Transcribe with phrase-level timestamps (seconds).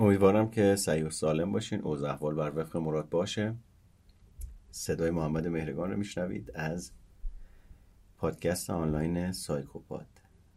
[0.00, 3.54] امیدوارم که سعی و سالم باشین اوضاع احوال بر وفق مراد باشه.
[4.70, 6.92] صدای محمد مهرگان رو میشنوید از
[8.18, 10.06] پادکست آنلاین سایکوپاد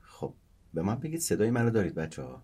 [0.02, 0.34] خب
[0.74, 2.44] به من بگید صدای منو دارید بچه ها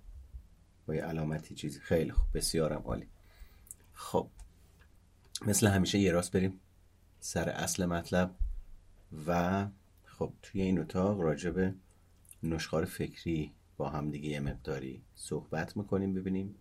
[0.88, 3.08] با یه علامتی چیزی خیلی خوب بسیارم عالی.
[3.94, 4.30] خب
[5.48, 6.60] مثل همیشه یه راست بریم
[7.20, 8.36] سر اصل مطلب
[9.28, 9.68] و
[10.06, 11.74] خب توی این اتاق راجع به
[12.44, 16.56] نشخار فکری با هم دیگه یه مقداری صحبت می‌کنیم ببینیم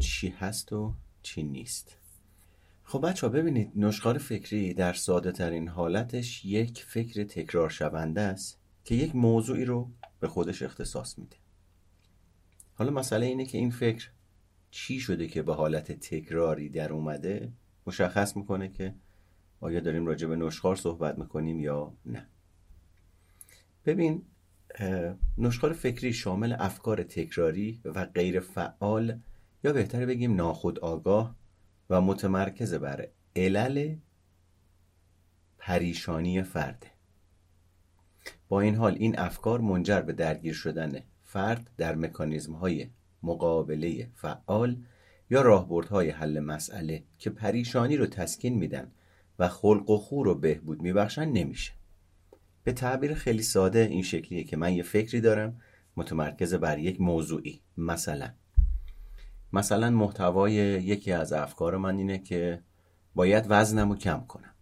[0.00, 1.96] چی هست و چی نیست.
[2.84, 8.60] خب بچه ها ببینید نشخار فکری در ساده ترین حالتش یک فکر تکرار شونده است
[8.84, 11.36] که یک موضوعی رو به خودش اختصاص میده.
[12.74, 14.10] حالا مسئله اینه که این فکر
[14.70, 17.52] چی شده که به حالت تکراری در اومده؟
[17.86, 18.94] مشخص می‌کنه که
[19.60, 22.28] آیا داریم راجع به نشخار صحبت می‌کنیم یا نه.
[23.84, 24.22] ببین
[25.38, 29.20] نشخار فکری شامل افکار تکراری و غیر فعال
[29.64, 31.36] یا بهتره بگیم ناخود آگاه
[31.90, 33.96] و متمرکز بر علل
[35.58, 36.86] پریشانی فرده
[38.48, 42.90] با این حال این افکار منجر به درگیر شدن فرد در مکانیزم های
[43.22, 44.76] مقابله فعال
[45.30, 48.92] یا راهبردهای حل مسئله که پریشانی رو تسکین میدن
[49.38, 51.72] و خلق و خور رو بهبود میبخشن نمیشه.
[52.64, 55.60] به تعبیر خیلی ساده این شکلیه که من یه فکری دارم
[55.96, 57.60] متمرکز بر یک موضوعی.
[57.76, 58.30] مثلا
[59.52, 62.62] مثلا محتوای یکی از افکار من اینه که
[63.14, 64.54] باید وزنم رو کم کنم.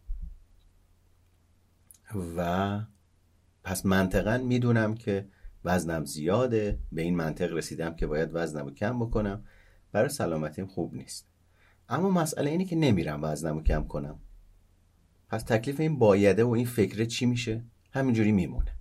[2.37, 2.81] و
[3.65, 5.29] پس منطقا می‌دونم که
[5.65, 9.45] وزنم زیاده به این منطق رسیدم که باید وزنم رو کم بکنم.
[9.93, 11.29] برای سلامتیم خوب نیست.
[11.89, 14.21] اما مسئله اینه که نمیرم وزنم رو کم کنم.
[15.29, 18.73] پس تکلیف این بایده و این فکره چی میشه؟ همینجوری میمونه.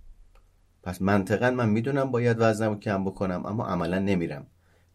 [0.82, 4.46] پس منطقا من می‌دونم باید وزنم رو کم بکنم اما عملا نمیرم.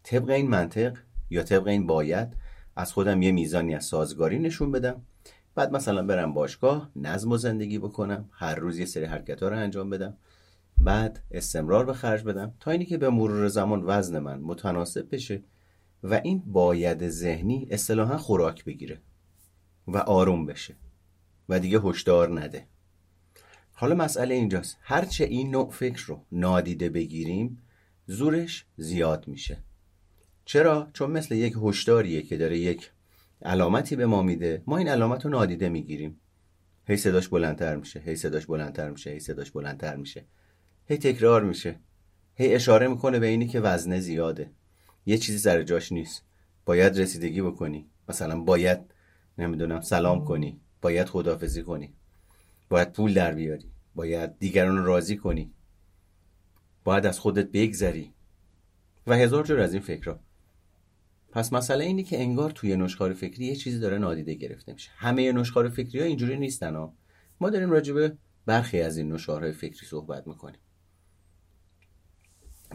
[0.04, 0.98] طبق این منطق
[1.30, 2.28] یا طبق این باید
[2.76, 5.02] از خودم یه میزانی از سازگاری نشون بدم.
[5.54, 9.56] بعد مثلا برم باشگاه نظم و زندگی بکنم هر روز یه سری حرکت ها رو
[9.56, 10.16] انجام بدم.
[10.78, 15.42] بعد استمرار به خرج بدم تا اینی که به مرور زمان وزن من متناسب بشه
[16.02, 19.00] و این باید ذهنی اصطلاحا خوراک بگیره
[19.86, 20.74] و آروم بشه
[21.48, 22.66] و دیگه هشدار نده.
[23.72, 24.76] حالا مسئله اینجاست.
[24.80, 27.62] هرچه این نوع فکر رو نادیده بگیریم
[28.06, 29.58] زورش زیاد میشه.
[30.44, 32.90] چرا؟ چون مثل یک هشداریه که داره یک
[33.42, 34.62] علامتی به ما میده.
[34.66, 36.20] ما این علامت رو نادیده می‌گیریم.
[36.86, 40.24] هی صداش بلندتر میشه هی صداش بلندتر میشه هی صداش بلندتر میشه.
[40.88, 41.80] هی تکرار میشه.
[42.34, 44.50] هی اشاره می‌کنه به اینی که وزنه زیاده.
[45.06, 46.24] یه چیزی سر جاش نیست.
[46.64, 47.88] باید رسیدگی بکنی.
[48.08, 48.78] مثلا باید
[49.38, 50.60] نمی‌دونم سلام کنی.
[50.82, 51.94] باید خدافزی کنی.
[52.68, 53.70] باید پول در بیاری.
[53.94, 55.52] باید دیگران راضی کنی.
[56.84, 58.14] باید از خودت بگذری.
[59.06, 60.20] و هزار جور از این فکرها.
[61.34, 64.90] پس مسئله اینه که انگار توی نشخار فکری یه چیزی داره نادیده گرفته میشه.
[64.96, 66.94] همه نشخار فکری ها اینجوری نیستن ها
[67.40, 70.60] ما داریم راجع به برخی از این نشخارهای فکری صحبت می‌کنیم.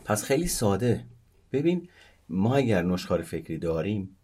[0.06, 1.06] پس خیلی ساده.
[1.52, 1.90] ببین
[2.30, 4.18] ما اگر نشخار فکری داریم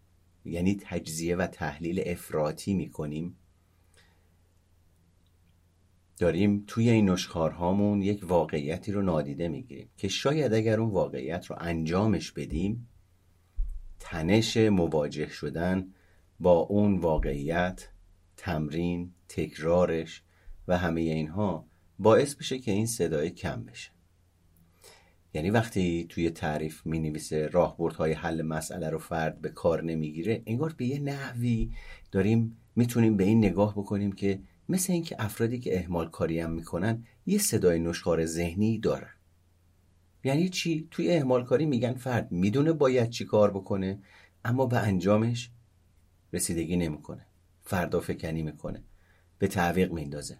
[0.44, 3.36] یعنی تجزیه و تحلیل افراطی می‌کنیم
[6.18, 11.56] داریم توی این نشخارهامون یک واقعیتی رو نادیده می‌گیریم که شاید اگر اون واقعیت رو
[11.60, 12.88] انجامش بدیم
[14.08, 15.94] تنش مواجه شدن
[16.40, 17.88] با اون واقعیت
[18.36, 20.22] تمرین تکرارش
[20.68, 21.66] و همه اینها
[21.98, 23.90] باعث بشه که این صدای کم بشه.
[25.34, 30.74] یعنی وقتی توی تعریف می نویسه راهبردهای حل مسئله رو فرد به کار نمی‌گیره انگار
[30.76, 31.70] به یه نحوی
[32.12, 37.04] داریم می‌تونیم به این نگاه بکنیم که مثل اینکه افرادی که اهمال کاری هم می‌کنن
[37.26, 39.15] یه صدای نشخار ذهنی دارن.
[40.26, 43.98] یعنی چی؟ توی اهمال کاری میگن فرد می‌دونه باید چی کار بکنه
[44.44, 45.50] اما به انجامش
[46.32, 47.26] رسیدگی نمی‌کنه.
[47.62, 48.82] فردا فکنی می‌کنه.
[49.38, 50.38] به تعویق میندازه.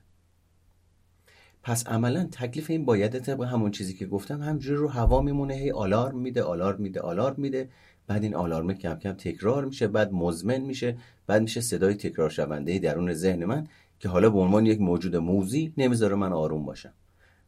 [1.62, 5.70] پس عملا تکلیف این باید طبق همون چیزی که گفتم همجوری رو هوا میمونه هی
[5.70, 7.68] آلارم میده آلارم میده آلارم میده.
[8.06, 12.78] بعد این آلارم کم کم تکرار میشه بعد مزمن میشه بعد میشه صدای تکرار شونده
[12.78, 13.66] درون ذهن من
[14.00, 16.92] که حالا به عنوان یک موجود موزی نمی‌ذاره من آروم باشم.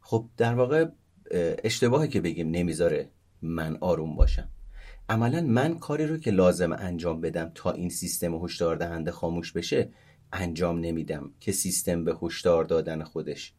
[0.01, 0.89] خب در واقع
[1.65, 3.09] اشتباهی که بگیم نمی‌ذاره
[3.43, 4.49] من آروم باشم.
[5.09, 9.91] عملا من کاری رو که لازم انجام بدم تا این سیستم هشدار دهنده خاموش بشه
[10.33, 13.55] انجام نمیدم که سیستم به هشدار دادن خودش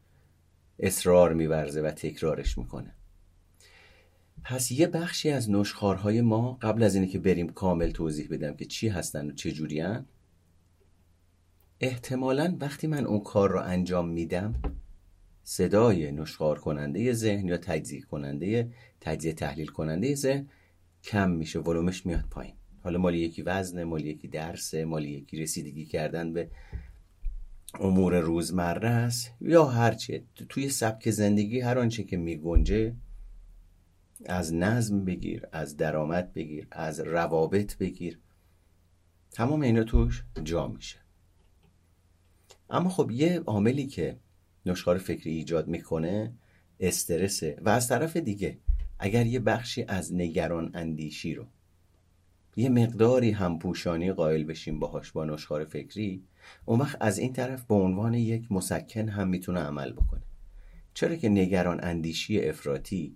[0.79, 2.95] اصرار میورزه و تکرارش می‌کنه.
[4.43, 8.65] پس یه بخشی از نشخارهای ما قبل از اینه که بریم کامل توضیح بدم که
[8.65, 10.05] چی هستن و چه جوریان
[11.79, 14.55] احتمالا وقتی من اون کار رو انجام میدم
[15.49, 20.47] صدای نشخار کننده ذهن یا تجزیه کننده تجزیه تحلیل کننده ذهن
[21.03, 22.53] کم میشه ولومش میاد پایین.
[22.83, 26.51] حالا مالی یکی وزن مالی یکی درسه مالی یکی رسیدگی کردن به
[27.79, 32.95] امور روزمره است یا هرچه توی سبک زندگی هر آنچه که میگنجه
[34.25, 38.19] از نظم بگیر از درآمد بگیر از روابط بگیر.
[39.31, 40.99] تمام اینا توش جا میشه.
[42.69, 44.17] اما خب یه عاملی که
[44.69, 46.33] نشخار فکری ایجاد می‌کنه
[46.79, 47.57] استرسه.
[47.61, 48.57] و از طرف دیگه
[48.99, 51.45] اگر یه بخشی از نگران اندیشی رو
[52.55, 56.23] یه مقداری هم پوشانی قائل بشیم باهاش با نشخار فکری
[56.65, 60.21] اون وقت از این طرف به عنوان یک مسکن هم می‌تونه عمل بکنه.
[60.93, 63.15] چرا که نگران اندیشی افراطی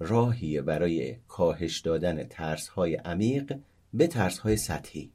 [0.00, 3.58] راهیه برای کاهش دادن ترس های عمیق
[3.94, 5.12] به ترس های سطحی.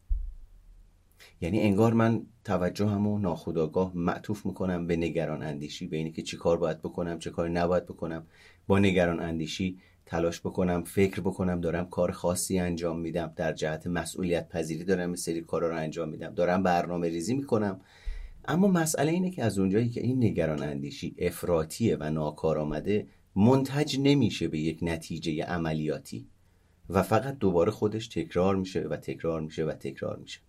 [1.41, 6.57] یعنی انگار من توجهمو ناخودآگاه معطوف می‌کنم به نگران اندیشی به اینی که چی کار
[6.57, 8.27] باید بکنم چه کار نباید بکنم.
[8.67, 13.33] با نگران اندیشی تلاش بکنم فکر بکنم دارم کار خاصی انجام میدم.
[13.35, 16.33] در جهت مسئولیت پذیری دارم سری کارا رو انجام میدم.
[16.33, 17.81] دارم برنامه ریزی می‌کنم.
[18.45, 24.47] اما مسئله اینه که از اونجایی که این نگران اندیشی افراتیه و ناکارآمده منتج نمیشه
[24.47, 26.27] به یک نتیجه عملیاتی
[26.89, 30.39] و فقط دوباره خودش تکرار میشه و تکرار میشه و تکرار میشه.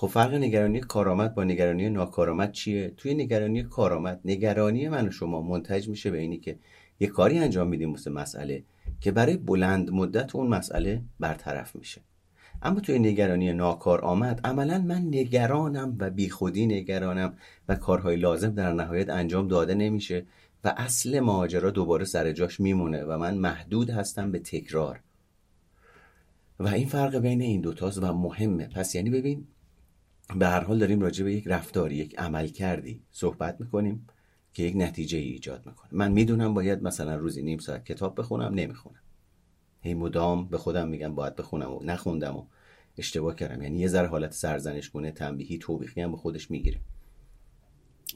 [0.00, 5.40] خب فرق نگرانی کارآمد با نگرانی ناکارآمد چیه؟ توی نگرانی کارآمد نگرانی من و شما
[5.42, 6.58] منتج میشه به اینی که
[7.00, 8.62] یه کاری انجام میدیم مثل مسئله
[9.00, 12.00] که برای بلند مدت اون مسئله برطرف میشه.
[12.62, 17.36] اما توی نگرانی ناکار آمد عملا من نگرانم و بیخودی نگرانم
[17.68, 20.26] و کارهای لازم در نهایت انجام داده نمیشه
[20.64, 25.00] و اصل ماجرا دوباره سر جاش میمونه و من محدود هستم به تکرار.
[26.60, 28.68] و این فرق بین این دوتاست و مهمه.
[28.68, 29.46] پس یعنی ببین
[30.36, 34.06] به هر حال داریم راجع به یک رفتاری یک عمل کردی صحبت می‌کنیم
[34.52, 35.88] که یک نتیجه ای ایجاد می‌کنه.
[35.92, 39.02] من می‌دونم باید مثلا روزی نیم ساعت کتاب بخونم نمی‌خونم.
[39.80, 42.46] هی مدام به خودم میگم باید بخونم و نخوندم و
[42.98, 43.62] اشتباه کردم.
[43.62, 46.80] یعنی یه ذره حالت سرزنش کنه تنبیهی توبیخی هم به خودش می‌گیره.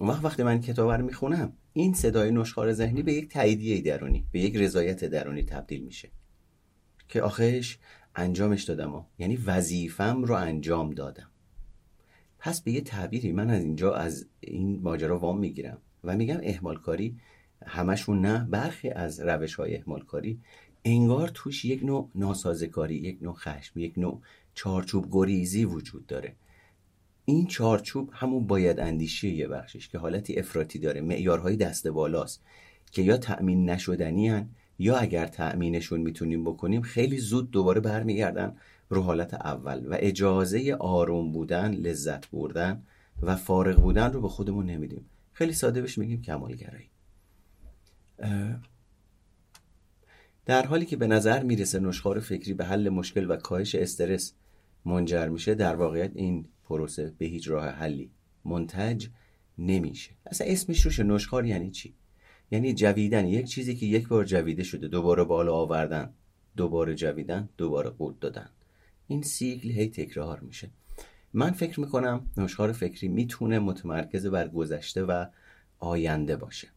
[0.00, 4.26] اون وقت وقتی من کتاب رو می‌خونم این صدای نشخار ذهنی به یک تاییدیه درونی
[4.32, 6.10] به یک رضایت درونی تبدیل میشه.
[7.08, 7.78] که آخرش
[8.16, 11.31] انجامش دادم و یعنی وظیفم رو انجام دادم.
[12.42, 16.76] پس به یه تعبیری من از اینجا از این ماجرا وام می‌گیرم و میگم اهمال
[16.76, 17.16] کاری
[17.66, 20.40] همشون نه برخی از روش های اهمال کاری
[20.84, 24.20] انگار توش یک نوع ناسازکاری یک نوع خشم یک نوع
[24.54, 26.34] چارچوب گریزی وجود داره.
[27.24, 32.42] این چارچوب همون باید اندیشی یه بخشش که حالتی افراطی داره معیارهای دست بالاست
[32.90, 34.48] که یا تأمین نشدنی هن
[34.78, 38.56] یا اگر تأمینشون می‌تونیم بکنیم خیلی زود دوباره برمیگردن
[38.92, 42.82] رو حالت اول و اجازه آروم بودن لذت بردن
[43.22, 45.06] و فارغ بودن رو به خودمون نمیدیم.
[45.32, 46.90] خیلی ساده بهش میگیم کمالگرایی.
[50.46, 54.34] در حالی که به نظر می‌رسه نشخار فکری به حل مشکل و کاهش استرس
[54.84, 58.10] منجر میشه در واقعیت این پروسه به هیچ راه حلی
[58.44, 59.06] منتج
[59.58, 60.10] نمیشه.
[60.26, 61.94] اصلا اسمش روش نشخار یعنی چی؟
[62.50, 63.26] یعنی جویدن.
[63.26, 66.14] یک چیزی که یک بار جویده شده دوباره بالا آوردن
[66.56, 68.48] دوباره جویدن دوباره قورت دادن.
[69.06, 70.70] این سیکل هی تکرار میشه.
[71.32, 75.26] من فکر می‌کنم نشخار فکری می‌تونه متمرکز بر گذشته و
[75.78, 76.68] آینده باشه.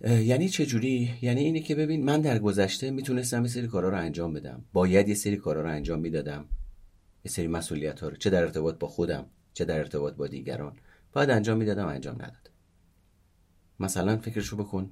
[0.00, 3.96] یعنی چه جوری؟ یعنی اینه که ببین من در گذشته می‌تونستم یه سری کارا رو
[3.96, 4.64] انجام بدم.
[4.72, 6.44] باید یه سری کارا رو انجام می‌دادم.
[7.24, 8.16] یه سری مسئولیت ها رو.
[8.16, 10.76] چه در ارتباط با خودم چه در ارتباط با دیگران.
[11.12, 12.52] باید انجام می‌دادم انجام ندادم
[13.80, 14.90] مثلا فکرشو بکن.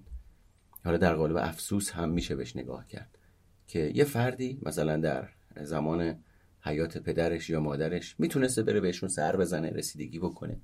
[0.85, 3.19] حالا در قالب افسوس هم میشه بهش نگاه کرد.
[3.67, 5.29] که یه فردی مثلا در
[5.65, 6.19] زمان
[6.61, 10.57] حیات پدرش یا مادرش می‌تونسته بره بهشون سر بزنه رسیدگی بکنه.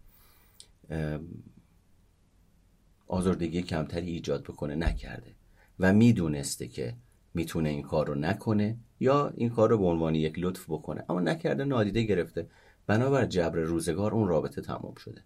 [3.07, 5.35] آزردگی کمتری ایجاد بکنه نکرده.
[5.79, 6.95] و می‌دونسته که
[7.35, 11.05] می‌تونه این کار رو نکنه یا این کار رو به عنوان یک لطف بکنه.
[11.09, 12.47] اما نکرده نادیده گرفته.
[12.87, 15.23] بنابر جبر روزگار اون رابطه تمام شده.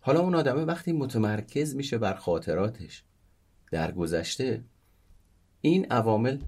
[0.00, 3.04] حالا اون آدمه وقتی متمرکز میشه بر خاطراتش
[3.70, 4.64] در گذشته
[5.60, 6.38] این عوامل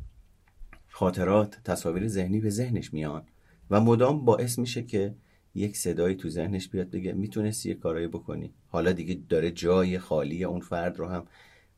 [0.96, 3.22] خاطرات تصاویر ذهنی به ذهنش میان
[3.70, 5.14] و مدام باعث میشه که
[5.54, 8.54] یک صدایی تو ذهنش بیاد بگه می‌تونستی یه کارایی بکنی.
[8.68, 11.26] حالا دیگه داره جای خالی اون فرد رو هم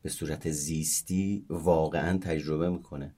[0.03, 3.15] به صورت زیستی واقعا تجربه می‌کنه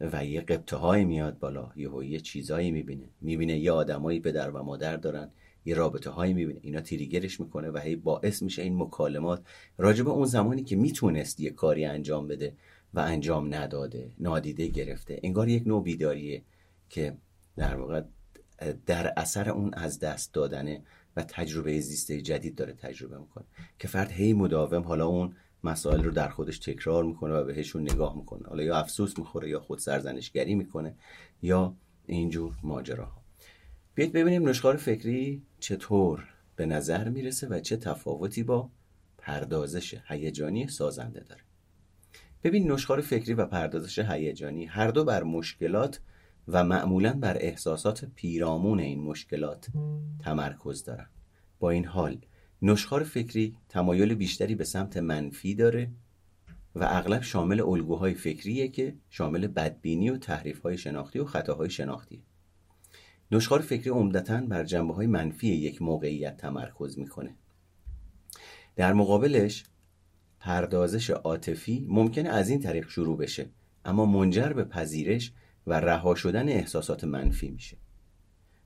[0.00, 3.08] و یه قبطه میاد بالا یه یه چیزایی می‌بینه.
[3.20, 5.30] می‌بینه یه آدمایی پدر و مادر دارن
[5.64, 6.60] یه رابطه هایی می‌بینه.
[6.62, 9.42] اینا تریگرش می‌کنه و هی باعث میشه این مکالمات
[9.78, 12.54] راجب اون زمانی که می‌تونست یه کاری انجام بده
[12.94, 15.20] و انجام نداده نادیده گرفته.
[15.22, 16.42] انگار یک نوع بیداریه
[16.88, 17.16] که
[17.56, 18.02] در واقع
[18.86, 20.82] در اثر اون از دست دادنه
[21.16, 23.44] و تجربه زیسته جدید داره تجربه می‌کنه.
[23.78, 28.16] که فرد هی مداوم حالا اون مسائل رو در خودش تکرار می‌کنه و بهشون نگاه
[28.16, 28.48] می‌کنه.
[28.48, 30.94] حالا یا افسوس می‌خوره یا خود سرزنشگری می‌کنه
[31.42, 31.74] یا
[32.06, 33.22] اینجور ماجراها.
[33.94, 36.24] بیایید ببینیم نشخار فکری چطور
[36.56, 38.70] به نظر می‌رسه و چه تفاوتی با
[39.18, 41.40] پردازش هیجانی سازنده داره.
[42.44, 46.00] ببین نشخار فکری و پردازش هیجانی هر دو بر مشکلات
[46.48, 49.66] و معمولا بر احساسات پیرامون این مشکلات
[50.24, 51.06] تمرکز دارن.
[51.58, 52.18] با این حال
[52.62, 55.90] نشخار فکری تمایل بیشتری به سمت منفی داره
[56.74, 62.22] و اغلب شامل الگوهای فکریه که شامل بدبینی و تحریفهای شناختی و خطاهای شناختی.
[63.32, 67.34] نشخار فکری عمدتا بر جنبه های منفی یک موقعیت تمرکز می‌کنه.
[68.76, 69.64] در مقابلش
[70.40, 73.50] پردازش عاطفی ممکنه از این طریق شروع بشه
[73.84, 75.32] اما منجر به پذیرش
[75.66, 77.76] و رها شدن احساسات منفی میشه.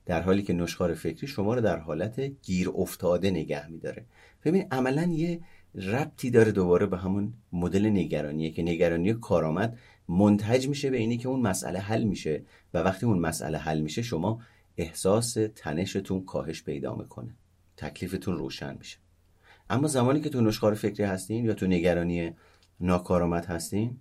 [0.06, 4.06] در حالی که نشخار فکری شما رو در حالت گیر افتاده نگه میداره.
[4.44, 5.40] ببین عملا یه
[5.74, 9.78] ربطی داره دوباره به همون مدل نگرانیه که نگرانی کارآمد
[10.08, 12.42] منتج میشه به اینی که اون مسئله حل میشه
[12.74, 14.40] و وقتی اون مسئله حل میشه شما
[14.76, 17.34] احساس تنشتون کاهش پیدا می‌کنه.
[17.76, 19.03] تکلیفتون روشن میشه.
[19.70, 22.32] اما زمانی که تو نشخار فکری هستین یا تو نگرانی
[22.80, 23.98] ناکارآمد هستین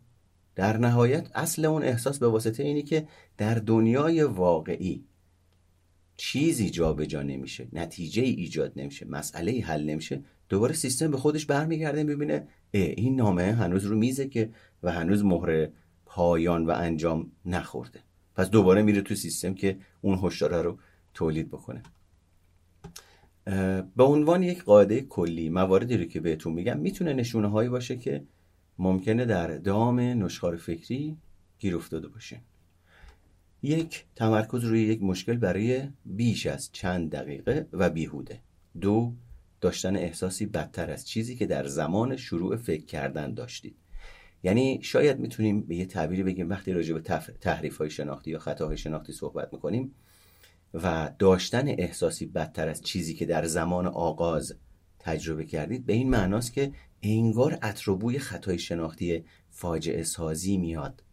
[0.55, 5.05] در نهایت اصل اون احساس به واسطه اینی که در دنیای واقعی
[6.15, 12.03] چیزی جابجا جا نمیشه نتیجه ایجاد نمیشه مسئله حل نمیشه دوباره سیستم به خودش برمیگرده
[12.03, 14.50] ببینه این نامه هنوز رو میزه که
[14.84, 15.67] و هنوز مهر
[16.05, 18.00] پایان و انجام نخورده.
[18.36, 20.77] پس دوباره میره تو سیستم که اون هشدار رو
[21.13, 21.84] تولید بکنه.
[23.95, 28.23] به عنوان یک قاعده کلی مواردی رو که بهتون میگم می‌تونه نشونه هایی باشه که
[28.79, 31.17] ممکنه در دام نشخار فکری
[31.59, 32.41] گیر افتاده باشه.
[33.63, 38.39] یک تمرکز روی یک مشکل برای بیش از چند دقیقه و بیهوده.
[38.81, 39.13] دو
[39.62, 43.75] داشتن احساسی بدتر از چیزی که در زمان شروع فکر کردن داشتید.
[44.43, 47.01] یعنی شاید می‌تونیم به یه تعبیری بگیم وقتی راجع به
[47.41, 49.95] تحریف های شناختی یا خطاهای شناختی صحبت می‌کنیم
[50.73, 54.55] و داشتن احساسی بدتر از چیزی که در زمان آغاز
[54.99, 61.03] تجربه کردید به این معناست که انگار اتروبوی خطای شناختی فاجعه سازی میاد.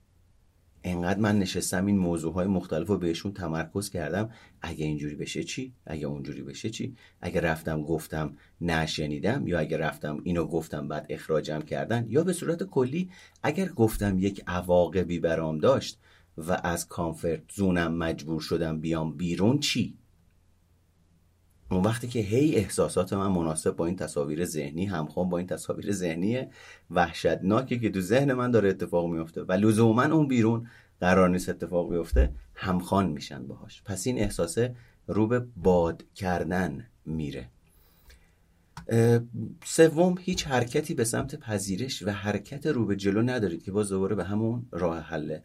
[0.85, 4.31] انقدر من نشستم این موضوع های مختلف رو بهشون تمرکز کردم
[4.63, 10.21] اگه اینجوری بشه چی؟ اگه اونجوری بشه چی؟ اگه رفتم گفتم نشنیدم یا اگه رفتم
[10.25, 13.11] اینو گفتم بعد اخراجم کردن؟ یا به صورت کلی
[13.43, 15.99] اگر گفتم یک عواقبی برام داشت
[16.49, 19.99] و از کامفرت زونم مجبور شدم بیام بیرون چی؟
[21.71, 25.93] اون وقتی که هی احساسات من مناسب با این تصاویر ذهنی همخوان با این تصاویر
[25.93, 26.47] ذهنی
[26.91, 30.67] وحشتناکی که تو ذهن من داره اتفاق میفته و لزوما اون بیرون
[31.01, 33.83] قرار نیست اتفاق بیفته همخوان میشن باهاش.
[33.83, 37.51] پس این احساسه رو به باد کردن میره.
[39.65, 44.17] سوم هیچ حرکتی به سمت پذیرش و حرکت رو به جلو ندارید که باز دوباره
[44.17, 45.39] به همون راه حل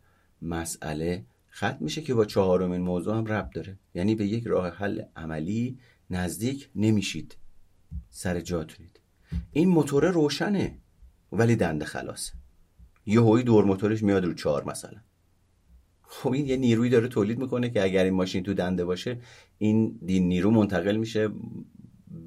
[0.46, 3.80] مسئله ختم میشه که با چهارمین موضوع هم ربط داره.
[3.94, 5.78] یعنی به یک راه حل عملی
[6.10, 7.38] نزدیک نمیشید.
[8.10, 9.00] سر جاتونید
[9.52, 10.78] این موتور روشنه
[11.32, 12.34] ولی دنده خلاصه.
[13.06, 15.00] یه هوی دور موتورش میاد رو چهار مثلا
[16.02, 19.20] خب این یه نیروی داره تولید می‌کنه که اگر این ماشین تو دنده باشه
[19.58, 21.30] این دین نیرو منتقل میشه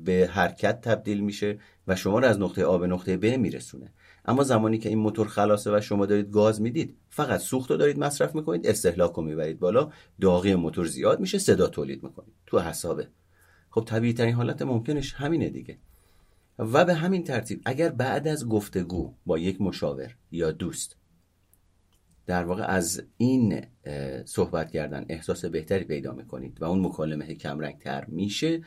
[0.05, 3.93] به حرکت تبدیل میشه و شما رو از نقطه آ به نقطه ب میرسونه.
[4.29, 7.99] اما زمانی که این موتور خلاصه و شما دارید گاز می‌دید فقط سوخت رو دارید
[7.99, 12.35] مصرف می‌کنید استهلاک رو می‌برید بالا داغی موتور زیاد میشه صدا تولید می‌کنید.
[12.47, 13.09] تو حسابه.
[13.71, 15.79] خب طبیعی ترین حالت ممکنش همینه دیگه.
[16.59, 20.97] و به همین ترتیب اگر بعد از گفتگو با یک مشاور یا دوست
[22.27, 23.63] در واقع از این
[24.25, 28.63] صحبت کردن احساس بهتری پیدا می‌کنید و اون مکالمه کمرنگ تر میشه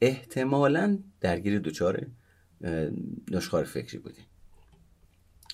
[0.00, 2.06] احتمالا درگیر دچار
[3.30, 4.24] نشخار فکری بودیم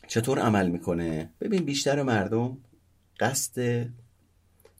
[0.07, 2.59] چطور عمل می‌کنه؟ ببین بیشتر مردم
[3.21, 3.87] قصد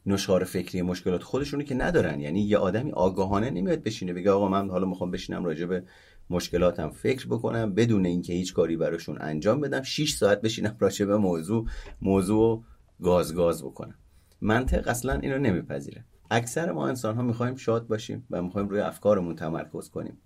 [0.07, 2.21] نشخار فکری مشکلات خودشونو که ندارن.
[2.21, 5.85] یعنی یه آدمی آگاهانه نمیاد بشینه بگه آقا من حالا می‌خوام بشینم راجع به
[6.31, 11.17] مشکلاتم فکر بکنم بدون اینکه هیچ کاری براشون انجام بدم 6 ساعت بشینم راجع به
[11.17, 11.67] موضوع
[12.03, 12.65] موضوع
[13.03, 13.99] گاز گاز بکنم.
[14.41, 16.05] منطق اصلا اینو نمیپذیره.
[16.31, 20.19] اکثر ما انسان ها می‌خوایم شاد باشیم و می‌خوایم روی افکارمون تمرکز کنیم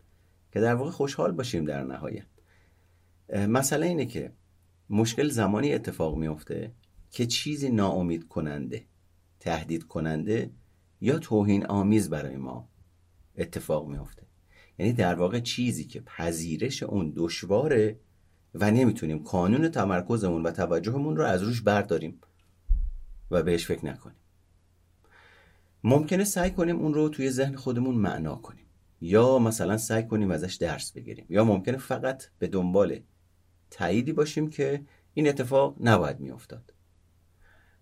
[0.52, 2.26] که در واقع خوشحال باشیم در نهایت.
[3.48, 4.32] مسئله اینه که
[4.90, 6.72] مشکل زمانی اتفاق میفته
[7.10, 8.84] که چیزی ناامید کننده
[9.40, 10.50] تهدید کننده
[11.00, 12.68] یا توهین آمیز برای ما
[13.36, 14.22] اتفاق میفته
[14.78, 18.00] یعنی در واقع چیزی که پذیرش اون دشواره
[18.54, 22.20] و نمی‌تونیم کانون تمرکزمون و توجهمون رو از روش برداریم
[23.30, 24.16] و بهش فکر نکنیم.
[25.84, 28.64] ممکنه سعی کنیم اون رو توی ذهن خودمون معنا کنیم.
[29.00, 31.26] یا مثلا سعی کنیم ازش درس بگیریم.
[31.28, 33.00] یا ممکنه فقط به دنبال
[33.70, 34.84] تاییدی باشیم که
[35.14, 36.74] این اتفاق نباید میافتاد.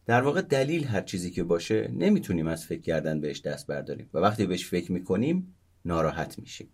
[0.06, 4.18] در واقع دلیل هر چیزی که باشه نمی‌تونیم از فکر کردن بهش دست برداریم و
[4.18, 6.68] وقتی بهش فکر می‌کنیم ناراحت میشیم.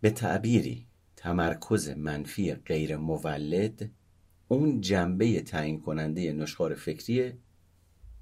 [0.00, 3.90] به تعبیری تمرکز منفی غیر مولد
[4.48, 7.38] اون جنبه تعیین کننده نشخار فکریه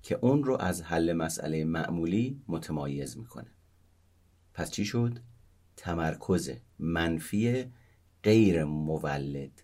[0.03, 3.51] که اون رو از حل مسئله معمولی متمایز می‌کنه.
[4.55, 5.19] پس چی شد؟
[5.77, 7.73] تمرکز منفی
[8.25, 9.63] غیر مولد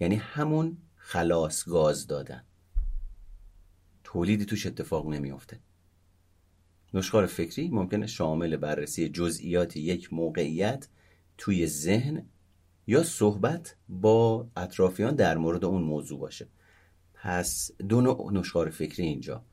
[0.00, 2.44] یعنی همون خلاص گاز دادن.
[4.04, 5.60] تولیدی توش اتفاق نمیافته.
[6.94, 10.88] نشخار فکری ممکنه شامل بررسی جزئیات یک موقعیت
[11.38, 12.26] توی ذهن
[12.86, 16.48] یا صحبت با اطرافیان در مورد اون موضوع باشه.
[17.14, 19.44] پس دو نوع نشخار فکری اینجا.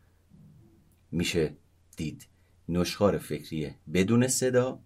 [1.12, 1.57] میشه
[1.97, 2.27] دید.
[2.69, 4.79] نشخار فکریه بدون صدا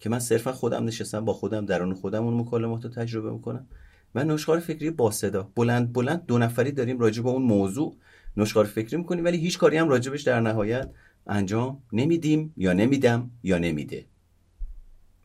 [0.00, 3.66] که من صرفا خودم نشستم با خودم درون خودم اون مکالمات رو تجربه می‌کنم.
[4.14, 5.50] و نشخار فکری با صدا.
[5.54, 7.96] بلند بلند دو نفری داریم راجع به اون موضوع
[8.36, 10.90] نشخار فکری می‌کنیم ولی هیچ کاری هم راجبش در نهایت
[11.26, 14.06] انجام نمیدیم یا نمیدم یا نمیده.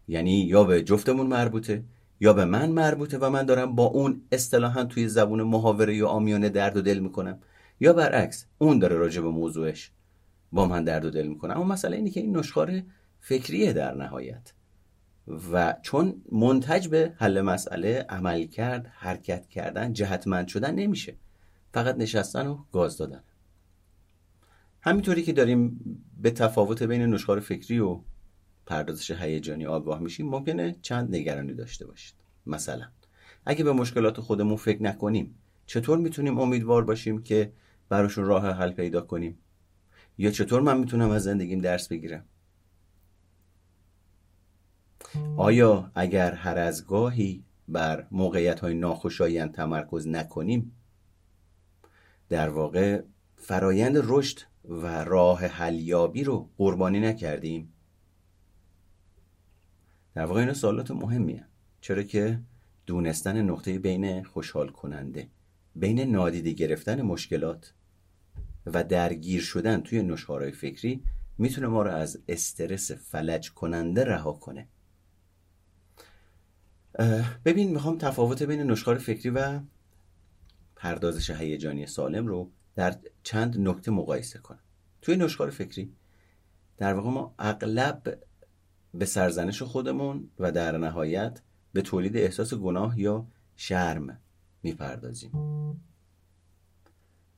[0.08, 1.84] یعنی یا به جفتمون مربوطه
[2.20, 6.50] یا به من مربوطه و من دارم با اون اصطلاحا توی زبون محاوره یا آمیانه
[6.50, 7.40] درد و دل می‌کنم.
[7.80, 9.92] یا برعکس اون داره راجع به موضوعش
[10.52, 12.82] با من درد و دل می‌کنم اما مسئله اینه که این نشخار
[13.20, 14.54] فکریه در نهایت.
[15.28, 21.16] و چون منتج به حل مسئله عمل کرد حرکت کردن جهتمند شدن نمیشه.
[21.74, 23.24] فقط نشستن و گاز دادن.
[24.82, 25.80] همینطوری که داریم
[26.22, 28.00] به تفاوت بین نشخار فکری و
[28.66, 32.16] پردازش هیجانی آگاه میشیم ممکنه چند نگرانی داشته باشید.
[32.46, 32.88] مثلا
[33.46, 37.52] اگه به مشکلات خودمون فکر نکنیم چطور می‌تونیم امیدوار باشیم که
[37.90, 39.38] براشون راه حل پیدا کنیم؟
[40.18, 42.26] یا چطور من می‌تونم از زندگیم درس بگیرم؟
[45.38, 50.72] آیا اگر هر از گاهی بر موقعیت های ناخوشایند تمرکز نکنیم
[52.30, 53.02] در واقع
[53.36, 57.74] فرایند رشد و راه حلیابی رو قربانی نکردیم؟
[60.16, 61.46] در واقع این سوالات مهمیه.
[61.82, 62.40] چرا که
[62.86, 65.28] دونستن نقطه بین خوشحال کننده
[65.76, 67.74] بین نادیده گرفتن مشکلات
[68.66, 71.04] و درگیر شدن توی نشخارهای فکری
[71.38, 74.68] می‌تونه ما رو از استرس فلج کننده رها کنه.
[77.46, 79.60] ببین می‌خوام تفاوت بین نشخار فکری و
[80.76, 84.60] پردازش هیجانی سالم رو در چند نکته مقایسه کنم.
[85.02, 85.94] توی نشخار فکری
[86.78, 88.20] در واقع ما اغلب
[88.94, 91.42] به سرزنش خودمون و در نهایت
[91.74, 94.20] به تولید احساس گناه یا شرم
[94.64, 95.32] می‌پردازیم.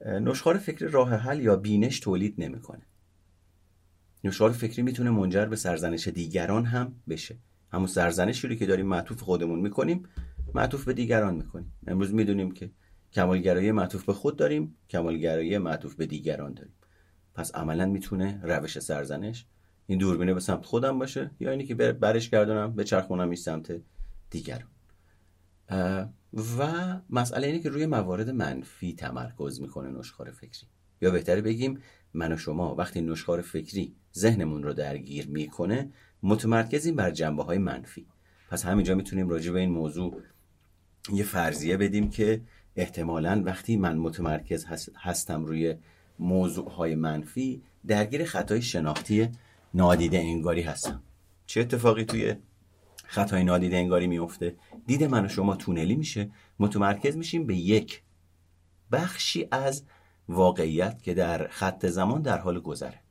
[0.05, 2.85] نشخار فکری راه حل یا بینش تولید نمی‌کنه.
[4.23, 7.37] نشخار فکری می‌تونه منجر به سرزنش دیگران هم بشه.
[7.71, 10.03] همون سرزنشی رو که داریم معطوف خودمون می‌کنیم
[10.55, 11.73] معطوف به دیگران می‌کنیم.
[11.87, 12.71] امروز می‌دونیم که
[13.13, 16.73] کمالگرایی معطوف به خود داریم کمالگرایی معطوف به دیگران داریم.
[17.33, 19.45] پس عملا می‌تونه روش سرزنش
[19.87, 23.81] این دوربینه به سمت خودم باشه یا اینی که برش گردونم به چرخونم این سمت
[24.29, 24.69] دیگران.
[26.59, 26.73] و
[27.09, 30.67] مسئله اینه که روی موارد منفی تمرکز می‌کنه نشخار فکری.
[31.01, 31.79] یا بهتره بگیم
[32.13, 35.91] من و شما وقتی نشخار فکری ذهنمون رو درگیر می‌کنه
[36.27, 38.05] متمرکزیم بر جنبه های منفی.
[38.49, 40.21] پس همینجا می‌تونیم راجع به این موضوع
[41.13, 42.41] یه فرضیه بدیم که
[42.75, 44.65] احتمالا وقتی من متمرکز
[44.97, 45.75] هستم روی
[46.19, 49.29] موضوع های منفی درگیر خطای شناختی
[49.73, 51.03] نادیده انگاری هستم.
[51.45, 52.35] چه اتفاقی توی
[53.05, 54.55] خطای نادیده انگاری میفته
[54.87, 56.31] دید من و شما تونلی میشه.
[56.59, 58.01] متمرکز میشیم به یک
[58.91, 59.83] بخشی از
[60.29, 63.06] واقعیت که در خط زمان در حال گذره.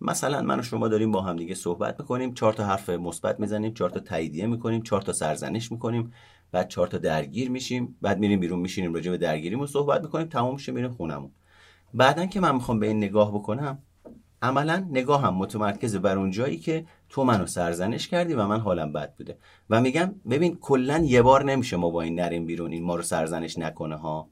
[0.00, 3.74] مثلا من و شما داریم با هم دیگه صحبت می‌کنیم چهار تا حرف مثبت می‌زنیم
[3.74, 6.12] چهار تا تاییدیه می‌کنیم چهار تا سرزنش می‌کنیم
[6.52, 10.54] بعد چهار تا درگیر میشیم بعد میریم بیرون میشینیم راجع به درگیریمون صحبت می‌کنیم تمام
[10.54, 11.30] میشه میریم خونمون.
[11.94, 13.78] بعدا که من می‌خوام به این نگاه بکنم
[14.42, 14.86] عملا
[15.22, 19.38] هم متمرکز بر اون جایی که تو منو سرزنش کردی و من حالم بد بوده.
[19.70, 23.02] و میگم ببین کلا یه بار نمیشه ما با این نریم بیرون این ما رو
[23.02, 24.28] سرزنش نکنه ها.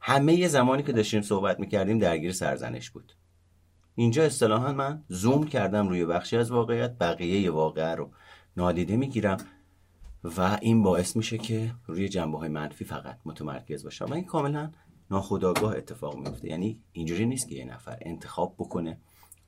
[0.00, 3.12] همه یه زمانی که داشتیم صحبت می‌کردیم درگیر سرزنش بود.
[3.94, 8.10] اینجا اصطلاحا من زوم کردم روی بخشی از واقعیت بقیه واقعه رو
[8.56, 9.38] نادیده می‌گیرم
[10.24, 14.70] و این باعث میشه که روی جنبه های منفی فقط متمرکز باشم و این کاملا
[15.10, 18.98] ناخودآگاه اتفاق میفته یعنی اینجوری نیست که یه نفر انتخاب بکنه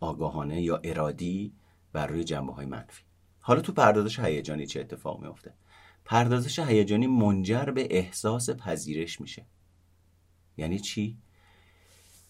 [0.01, 1.53] آگاهانه یا ارادی
[1.93, 3.03] بر روی جنبه های منفی.
[3.41, 5.55] حالا تو پردازش هیجانی چه اتفاق میفته
[6.05, 9.47] پردازش هیجانی منجر به احساس پذیرش میشه.
[10.57, 11.19] یعنی چی؟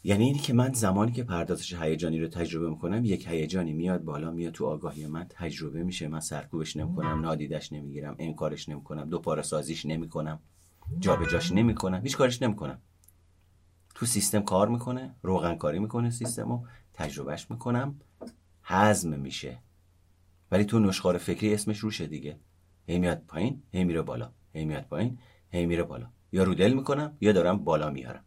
[0.05, 4.31] یعنی اینی که من زمانی که پردازش هیجانی رو تجربه می‌کنم یک هیجانی میاد بالا
[4.31, 6.09] میاد تو آگاهی من تجربه میشه.
[6.09, 10.41] من سرکوبش نمی‌کنم نادیدش نمی‌گیرم انکارش نمی‌کنم دوپاره سازیش نمی‌کنم
[10.99, 12.79] جابجاش نمی‌کنم هیچ کارش نمی‌کنم.
[13.95, 18.01] تو سیستم کار می‌کنه روغن کاری می‌کنه سیستم رو تجربهش می‌کنم
[18.62, 19.59] هضم میشه.
[20.51, 22.41] ولی تو نشخار فکری اسمش روشه دیگه.
[22.87, 25.19] هی میاد پایین هی میره بالا هی میاد پایین
[25.51, 26.11] هی میره بالا.
[26.33, 28.25] یا رو دل می‌کنم یا دارم بالا میارم.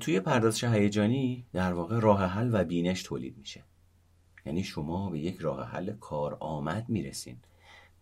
[0.00, 3.64] توی پردازش هیجانی در واقع راه حل و بینش تولید میشه.
[4.46, 7.36] یعنی شما به یک راه حل کار آمد می‌رسین.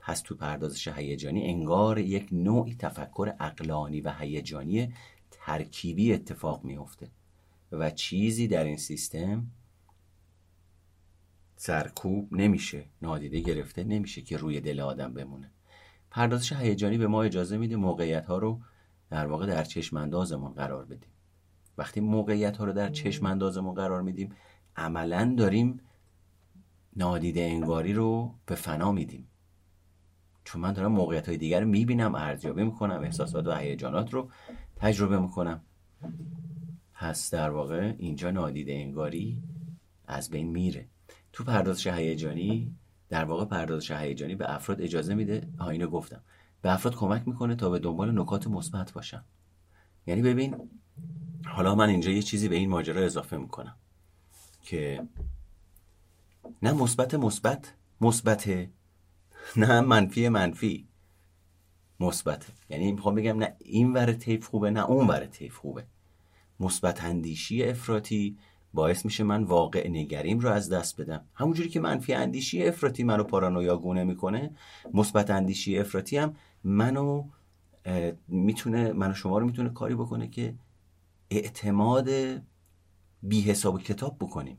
[0.01, 4.95] پس تو پردازش هیجانی انگار یک نوعی تفکر اقلانی و هیجانی
[5.31, 7.09] ترکیبی اتفاق میفته
[7.73, 9.47] و چیزی در این سیستم
[11.57, 15.51] سرکوب نمیشه نادیده گرفته نمیشه که روی دل آدم بمونه.
[16.11, 18.61] پردازش هیجانی به ما اجازه میده موقعیت ها رو
[19.11, 21.11] در واقع در چشم اندازمون قرار بدیم.
[21.81, 24.33] وقتی موقعیت ها رو در چشم اندازمون قرار میدیم
[24.77, 25.81] عملا داریم
[26.97, 29.29] نادیده انگاری رو به فنا میدیم.
[30.45, 34.31] چون من دارم موقعیت های دیگر رو می‌بینم ارزیابی می‌کنم احساسات و هیجانات رو
[34.77, 35.61] تجربه می‌کنم.
[36.95, 39.43] پس در واقع اینجا نادیده انگاری
[40.07, 40.89] از بین میره.
[41.33, 42.77] تو پردازش هیجانی
[43.09, 45.49] در واقع پردازش هیجانی به افراد اجازه میده.
[45.59, 46.21] ها اینو گفتم.
[46.63, 49.25] به افراد کمک می‌کنه تا به دنبال نکات مثبت باشن.
[50.07, 50.57] یعنی ببین
[51.45, 53.77] حالا من اینجا یه چیزی به این ماجرا اضافه می‌کنم
[54.63, 55.03] که
[56.63, 58.51] نه مثبت مثبت مثبت
[59.57, 60.87] نه منفی منفی
[62.01, 62.47] مثبت.
[62.71, 65.85] یعنی می‌خوام بگم نه این ور تیف خوبه نه اون ور تیف خوبه.
[66.61, 68.39] مثبت اندیشی افراطی
[68.75, 71.25] باعث میشه من واقع نگریم رو از دست بدم.
[71.35, 74.51] همونجوری که منفی اندیشی افراطی منو پارانویا گونه می‌کنه
[74.95, 77.25] مثبت اندیشی افراطی هم منو
[78.29, 80.55] می‌تونه منو شما رو می‌تونه کاری بکنه که
[81.31, 82.09] اعتماد
[83.23, 84.59] بی حساب کتاب بکنیم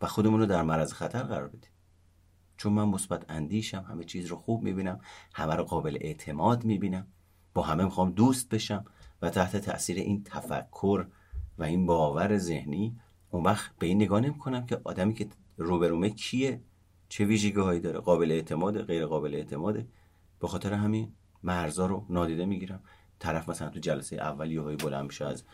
[0.00, 1.70] و خودمون رو در معرض خطر قرار بدیم.
[2.56, 5.00] چون من مثبت اندیشم همه چیز رو خوب می‌بینم
[5.34, 7.06] همه رو قابل اعتماد می‌بینم
[7.54, 8.84] با همه می‌خوام دوست بشم
[9.22, 11.06] و تحت تاثیر این تفکر
[11.58, 12.96] و این باور ذهنی
[13.30, 16.62] اون وقت به این نگاه نمی کنم که آدمی که روبرومه کیه
[17.08, 19.88] چه ویژگی هایی داره قابل اعتماد غیر قابل اعتماده
[20.40, 22.82] به خاطر همین مرزا رو نادیده می‌گیرم.
[23.18, 25.44] طرف مثلا تو جلسه اولی های بلند میشه از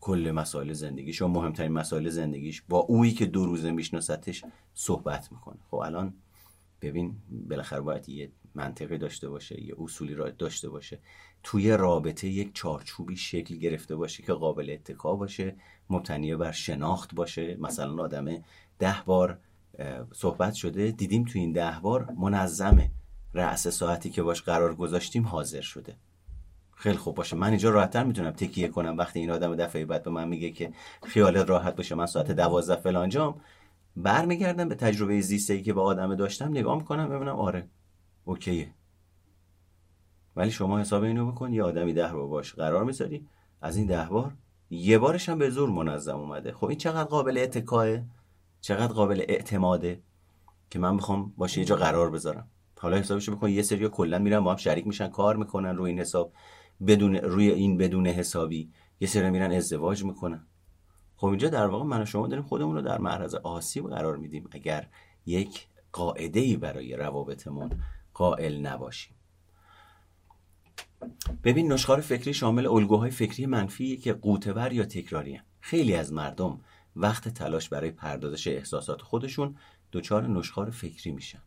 [0.00, 5.58] کل مسائل زندگیش و مهمترین مسائل زندگیش با اویی که دو روزه میشناستش صحبت می‌کنه.
[5.70, 6.14] خب الان
[6.82, 10.98] ببین بالاخره باید یه منطقی داشته باشه یه اصولی را داشته باشه.
[11.42, 15.56] توی رابطه یک چارچوبی شکل گرفته باشه که قابل اتکا باشه
[15.90, 17.56] مبتنی بر شناخت باشه.
[17.60, 18.44] مثلا آدم
[18.78, 19.38] ده بار
[20.12, 22.90] صحبت شده دیدیم توی این ده بار منظمه
[23.34, 25.96] رأس ساعتی که باش قرار گذاشتیم حاضر شده.
[26.78, 27.36] خیلی خوب باشه.
[27.36, 28.96] من اینجا راحتتر می‌تونم تکیه کنم.
[28.96, 32.76] وقتی این آدم دفعه بعد به من میگه که خیالت راحت باشه من ساعت دوازده
[32.76, 33.40] فلانجام
[33.96, 37.68] برمیگردم به تجربه زیسته ای که با آدم داشتم نگاه می‌کنم ببینم آره
[38.24, 38.70] اوکیه.
[40.36, 43.26] ولی شما حساب اینو بکن یه آدمی ده بار باش قرار می‌ذاری.
[43.62, 44.32] از این ده بار
[44.70, 46.52] یه بارش هم به زور منظم اومده.
[46.52, 47.98] خب این چقدر قابل اتکاه؟
[48.60, 50.02] چقدر قابل اعتماده
[50.70, 52.48] که من بخوام باشه یه جا قرار بذارم؟
[52.80, 56.00] حالا حسابش بکن یه سری کلا میرن با هم شریک میشن کار می‌کنن روی این
[56.00, 56.32] حساب
[56.86, 58.70] بدون روی این بدون حسابی.
[59.00, 60.46] یه سری میرن ازدواج می‌کنن.
[61.16, 64.48] خب اینجا در واقع من و شما داریم خودمون رو در معرض آسیب قرار میدیم
[64.50, 64.88] اگر
[65.26, 67.70] یک قاعده ای برای روابطمون
[68.14, 69.14] قائل نباشیم.
[71.44, 76.60] ببین نشخار فکری شامل الگوهای فکری منفی که قوتور یا تکراری خیلی از مردم
[76.96, 79.56] وقت تلاش برای پردازش احساسات خودشون
[79.92, 81.42] دچار نشخار فکری میشن.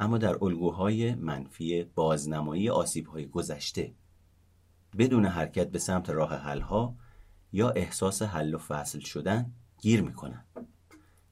[0.00, 3.94] اما در الگوهای منفی بازنمایی آسیبهای گذشته
[4.98, 6.94] بدون حرکت به سمت راه حلها
[7.52, 10.44] یا احساس حل و فصل شدن گیر می‌کنن.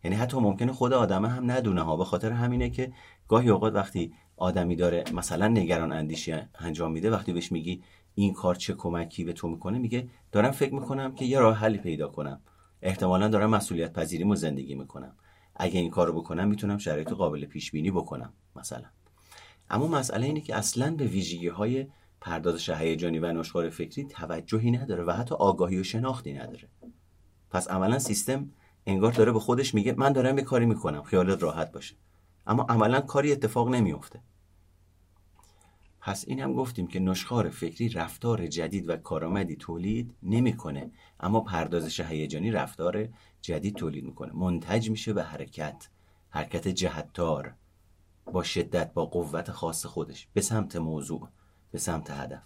[0.04, 2.92] یعنی حتی ممکنه خود آدمه هم ندونه ها به خاطر همینه که
[3.28, 7.82] گاهی اوقات وقتی آدمی داره مثلا نگران اندیشی انجام میده وقتی بهش میگی
[8.14, 11.78] این کار چه کمکی به تو می‌کنه میگه دارم فکر می‌کنم که یه راه حلی
[11.78, 12.40] پیدا کنم.
[12.82, 15.16] احتمالا دارم مسئولیت پذیریمو زندگی می‌کنم.
[15.56, 18.86] اگه این کارو بکنم می‌تونم شرایط قابل پیش بینی بکنم مثلا.
[19.70, 21.86] اما مسئله اینه که اصلا به ویژگی های
[22.22, 26.68] پردازش هیجانی و نشخوار فکری توجهی نداره و حتی آگاهی و شناختی نداره.
[27.50, 28.50] پس عملا سیستم
[28.86, 31.94] انگار داره به خودش میگه من دارم یه کاری می‌کنم خیالت راحت باشه.
[32.46, 34.20] اما عملا کاری اتفاق نمیفته
[36.00, 42.00] پس این هم گفتیم که نشخار فکری رفتار جدید و کارآمدی تولید نمی‌کنه اما پردازش
[42.00, 43.08] هیجانی رفتار
[43.40, 44.32] جدید تولید می‌کنه.
[44.32, 45.88] منتج میشه به حرکت
[46.30, 47.54] حرکت جهتدار
[48.32, 50.28] با شدت با قوت خاص خودش.
[50.34, 51.28] به سمت موضوع.
[51.72, 52.42] به سمت هدف.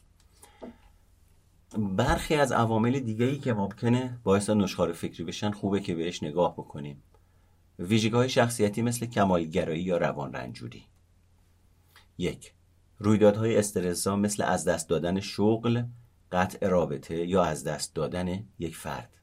[1.79, 7.03] برخی از عوامل دیگه که ممکنه باعث نشخار فکری بشن خوبه که بهش نگاه بکنیم.
[7.79, 10.85] ویژگاه شخصیتی مثل کمالگرایی یا روان رنجوری
[12.19, 12.55] یک
[12.99, 15.83] رویدادهای استرسا مثل از دست دادن شغل
[16.33, 19.17] قطع رابطه یا از دست دادن یک فرد.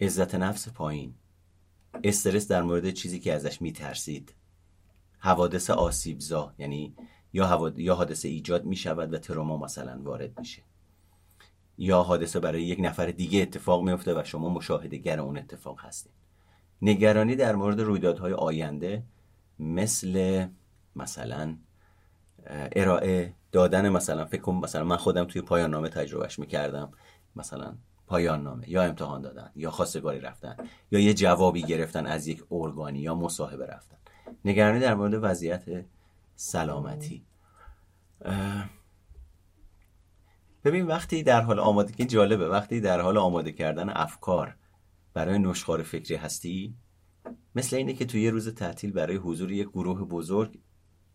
[0.00, 1.14] عزت نفس پایین.
[2.04, 4.34] استرس در مورد چیزی که ازش میترسید.
[5.18, 6.96] حوادث آسیبزا یعنی
[7.34, 7.78] یا, حواد...
[7.78, 10.62] یا حادثه ایجاد می شود و تروما مثلا وارد میشه.
[11.78, 16.12] یا حادثه برای یک نفر دیگه اتفاق میفته و شما مشاهده اون اتفاق هستید.
[16.82, 19.02] نگرانی در مورد رویدادهای آینده
[19.58, 20.46] مثل
[20.96, 21.56] مثلا
[22.46, 26.92] ارائه دادن مثلا فکر کنم مثلا من خودم توی پایان نامه تجربهش می‌کردم.
[27.36, 27.74] مثلا
[28.06, 30.56] پایان نامه یا امتحان دادن یا خواستگاری رفتن
[30.90, 33.96] یا یه جوابی گرفتن از یک ارگانی یا مصاحبه رفتن.
[34.44, 35.64] نگرانی در مورد وضعیت
[36.36, 37.26] سلامتی.
[40.64, 42.48] ببین وقتی در حال آماده جالبه.
[42.48, 44.56] وقتی در حال آماده کردن افکار
[45.14, 46.76] برای نشخار فکری هستی
[47.54, 50.58] مثل اینه که توی یه روز تعطیل برای حضور یک گروه بزرگ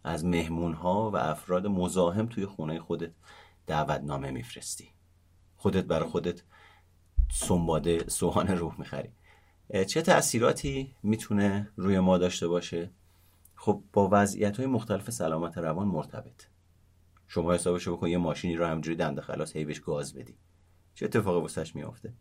[0.03, 3.11] از مهمون ها و افراد مزاحم توی خونه خودت
[3.67, 4.89] دعوتنامه میفرستی.
[5.55, 6.43] خودت برای خودت
[7.31, 9.09] سنباده سوهان روح می‌خری.
[9.87, 12.91] چه تأثیراتی می‌تونه روی ما داشته باشه؟
[13.61, 16.47] خب با وضعیت های مختلف سلامت روان مرتبط.
[17.27, 20.35] شما حسابشو بکن یه ماشینی رو همجوری دنده خلاص هیبش گاز بدی.
[20.95, 22.13] چه اتفاقی واسش میافته؟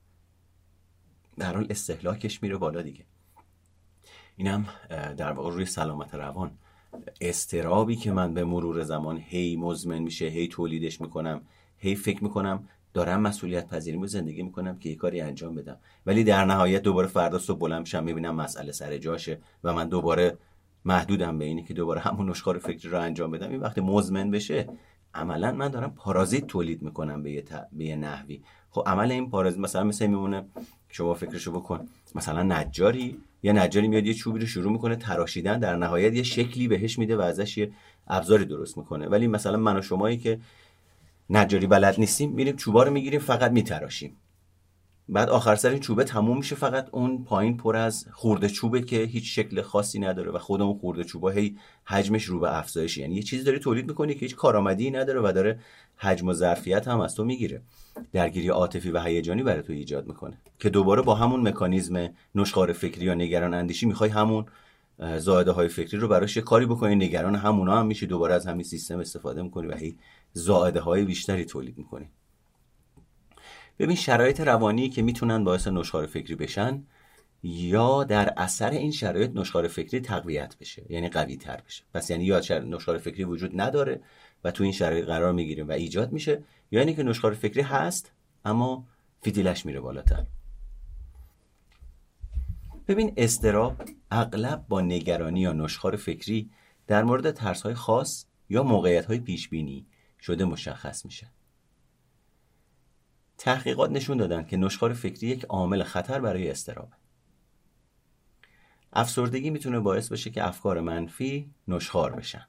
[1.37, 3.05] در حال استهلاکش میره بالا دیگه.
[4.37, 6.51] اینم در واقع روی سلامت روان.
[7.21, 11.41] استرابی که من به مرور زمان هی مزمن میشه هی تولیدش می‌کنم
[11.79, 15.77] هی فکر می‌کنم دارم مسئولیت پذیریم و زندگی می‌کنم که یه کاری انجام بدم.
[16.07, 20.39] ولی در نهایت دوباره فردا صبح بلند میشم می‌بینم مسئله سر جاشه و من دوباره
[20.85, 23.51] محدودم به اینه که دوباره همون نشخار فکری رو انجام بدم.
[23.51, 24.69] این وقتی مزمن بشه
[25.15, 28.43] عملا من دارم پارازیت تولید می‌کنم به یه, به یه نحوی.
[28.71, 30.45] خب عمل این پارازیت مثلا مثل میمونه
[30.89, 31.89] شما فکرشو بکن.
[32.15, 36.69] مثلا نجاری یه نجاری میاد یه چوبی رو شروع می‌کنه تراشیدن در نهایت یه شکلی
[36.69, 37.73] بهش میده و ازش یه
[38.09, 39.07] ابزاری درست می‌کنه.
[39.09, 40.41] ولی مثلا من و شمایی که
[41.31, 44.17] نجاری بلد نیستیم میریم چوبا رو می‌گیریم فقط میتراشیم.
[45.09, 48.97] بعد آخر سر این چوبه تموم میشه فقط اون پایین پر از خورده چوبه که
[48.97, 53.15] هیچ شکل خاصی نداره و خود اون خورده چوبه هی حجمش رو به افزایش یعنی
[53.15, 55.61] یه چیزی داری تولید می‌کنی که هیچ کارآمدی نداره و داره
[55.97, 57.63] حجم و ظرفیت هم از تو می‌گیره.
[58.13, 63.07] درگیری عاطفی و هیجانی برای تو ایجاد می‌کنه که دوباره با همون مکانیزم نشخار فکری
[63.07, 64.47] یا نگران اندیشی می‌خوای همون
[65.19, 66.95] زائده های فکری رو براش یه کاری بکنی.
[66.95, 69.97] نگران همونا هم میشه دوباره از همین سیستم استفاده می‌کنی و هی
[70.33, 72.09] زائده های بیشتری تولید می‌کنی.
[73.79, 76.83] ببین شرایط روانی که می‌تونن باعث نشخار فکری بشن
[77.43, 81.85] یا در اثر این شرایط نشخار فکری تقویت بشه یعنی قوی تر بشه.
[81.95, 84.01] پس یعنی یا نشخار فکری وجود نداره
[84.45, 88.13] و تو این شرایط قرار می‌گیریم و ایجاد میشه یا اینکه نشخار فکری هست
[88.45, 88.85] اما
[89.23, 90.27] فیتیلش میره بالاتر.
[92.89, 96.51] ببین استراب اغلب با نگرانی یا نشخار فکری
[96.87, 99.87] در مورد ترس های خاص یا موقعیت های پیش بینی
[100.21, 101.27] شده مشخص میشه.
[103.39, 106.89] تحقیقات نشون دادن که نشخار فکری یک عامل خطر برای استراب
[108.93, 112.47] افسردگی می‌تونه باعث بشه که افکار منفی نشخار بشن.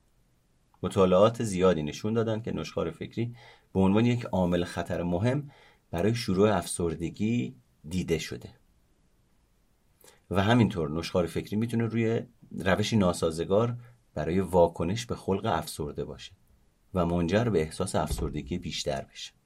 [0.84, 3.36] مطالعات زیادی نشون دادن که نشخار فکری
[3.74, 5.52] به عنوان یک عامل خطر مهم
[5.92, 7.56] برای شروع افسردگی
[7.90, 8.50] دیده شده.
[10.32, 12.22] و همینطور نشخار فکری می‌تونه روی
[12.52, 13.78] روشی ناسازگار
[14.14, 16.32] برای واکنش به خلق افسرده باشه
[16.94, 19.39] و منجر به احساس افسردگی بیشتر بشه.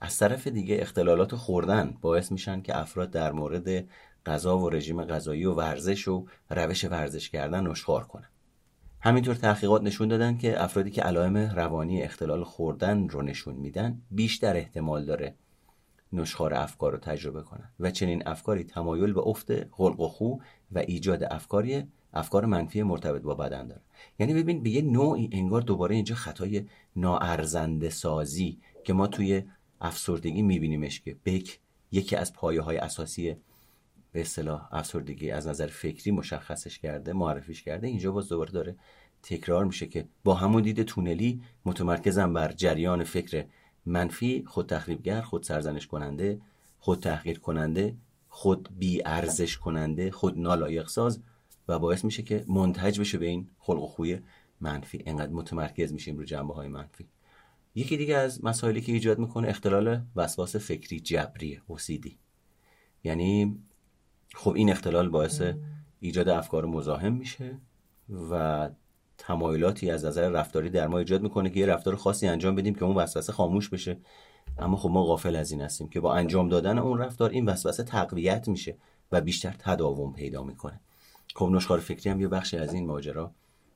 [0.00, 3.84] از طرف دیگه اختلالات خوردن باعث میشن که افراد در مورد
[4.26, 8.28] غذا و رژیم غذایی و ورزش و روش ورزش کردن نشخار کنن.
[9.00, 14.56] همینطور تحقیقات نشون دادن که افرادی که علائم روانی اختلال خوردن رو نشون میدن بیشتر
[14.56, 15.34] احتمال داره
[16.12, 20.36] نشخار افکار رو تجربه کنن و چنین افکاری تمایل به افت خلق و خو
[20.72, 21.84] و ایجاد افکاری
[22.14, 23.80] افکار منفی مرتبط با بدن داره.
[24.18, 26.64] یعنی ببین به یه نوعی انگار دوباره اینجا خطای
[26.96, 29.42] ناارزنده سازی که ما توی
[29.80, 31.58] افسردگی میبینیمش که بک
[31.92, 33.36] یکی از پایه های اساسی
[34.12, 37.86] به اصطلاح افسردگی از نظر فکری مشخصش کرده معرفیش کرده.
[37.86, 38.76] اینجا باز دوباره داره
[39.22, 43.44] تکرار میشه که با همون دید تونلی متمرکزم بر جریان فکر
[43.86, 46.40] منفی خود تخریبگر خود سرزنش کننده
[46.78, 47.96] خود تحقیر کننده
[48.28, 51.20] خود بی ارزش کننده خود نالایق ساز
[51.68, 54.20] و باعث میشه که منتج بشه به این خلق و خوی
[54.60, 55.02] منفی.
[55.06, 57.06] انقدر متمرکز میشیم رو جنبه های منفی.
[57.74, 62.10] یکی دیگه از مسائلی که ایجاد می‌کنه اختلال وسواس فکری جبری OCD
[63.04, 63.58] یعنی
[64.34, 65.42] خب این اختلال باعث
[66.00, 67.58] ایجاد افکار مزاحم میشه
[68.30, 68.70] و
[69.18, 72.84] تمایلاتی از نظر رفتاری در ما ایجاد می‌کنه که یه رفتار خاصی انجام بدیم که
[72.84, 73.96] اون وسوسه خاموش بشه.
[74.58, 77.82] اما خب ما غافل از این هستیم که با انجام دادن اون رفتار این وسوسه
[77.82, 78.76] تقویت میشه
[79.12, 80.80] و بیشتر تداوم پیدا می‌کنه.
[81.34, 83.32] خب نشخار فکری هم یه بخشی از این ماجرا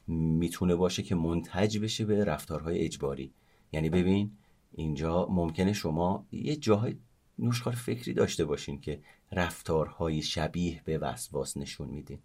[0.08, 3.32] می‌تونه باشه که منتج بشه به رفتارهای اجباری.
[3.72, 4.30] یعنی ببین
[4.72, 6.96] اینجا ممکنه شما یه جاهای
[7.38, 9.00] نوشخار فکری داشته باشین که
[9.32, 12.18] رفتارهای شبیه به وسواس نشون میدین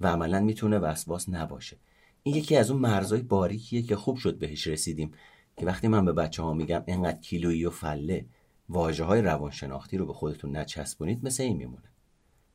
[0.00, 1.76] و عملا می‌تونه وسواس نباشه.
[2.22, 5.12] این یکی از اون مرزهای باریکیه که خوب شد بهش رسیدیم
[5.56, 8.26] که وقتی من به بچه ها میگم انقدر کیلویی و فله
[8.68, 11.90] واجه های روانشناختی رو به خودتون نچسبونید مثل این میمونه.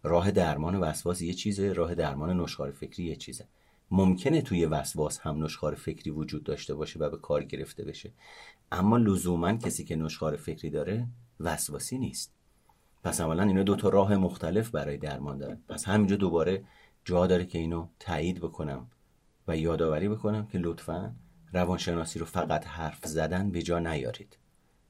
[0.03, 3.45] راه درمان وسواس یه چیزه راه درمان نشخار فکری یه چیزه.
[3.91, 8.11] ممکنه توی وسواس هم نشخار فکری وجود داشته باشه و به کار گرفته بشه.
[8.71, 11.07] اما لزوما کسی که نشخار فکری داره
[11.39, 12.33] وسواسی نیست.
[13.03, 15.61] پس اولا اینا دو تا راه مختلف برای درمان دارن.
[15.69, 16.63] پس همینجا دوباره
[17.05, 18.87] جا داره که اینو تایید بکنم
[19.47, 21.15] و یادآوری بکنم که لطفا
[21.53, 24.37] روانشناسی رو فقط حرف زدن به جا نیارید.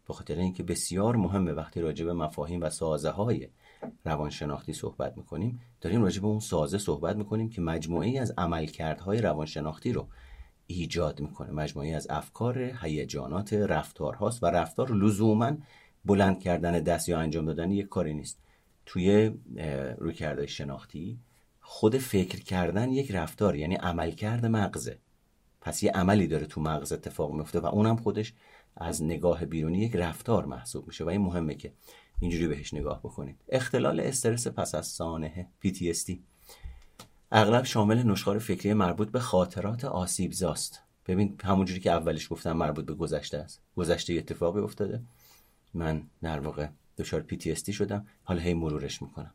[0.07, 3.49] به خاطر اینکه بسیار مهمه وقتی راجع به مفاهیم و سازه های
[4.05, 5.61] روانشناختی صحبت می‌کنیم.
[5.81, 10.07] داریم راجع به اون سازه صحبت می‌کنیم که مجموعی از عملکردهای روانشناختی رو
[10.67, 11.51] ایجاد می‌کنه.
[11.51, 15.51] مجموعی از افکار هیجانات رفتارهاست و رفتار لزوما
[16.05, 18.39] بلند کردن دست یا انجام دادن یک کاری نیست.
[18.85, 19.31] توی
[19.97, 21.19] رویکردهای شناختی
[21.61, 24.99] خود فکر کردن یک رفتار یعنی عملکرد مغزه.
[25.61, 28.33] پس یه عملی داره تو مغز اتفاق میفته و اونم خودش
[28.75, 31.03] از نگاه بیرونی یک رفتار محسوب میشه.
[31.03, 31.73] و این مهمه که
[32.19, 36.13] اینجوری بهش نگاه بکنید اختلال استرس پس از سانحه PTSD
[37.31, 42.85] اغلب شامل نشخار فکری مربوط به خاطرات آسیب زاست ببین همونجوری که اولش گفتم مربوط
[42.85, 43.61] به گذشته است.
[43.75, 45.01] گذشته اتفاقی افتاده.
[45.73, 48.07] من در واقع دچار PTSD شدم.
[48.23, 49.33] حالا هی مرورش می‌کنم.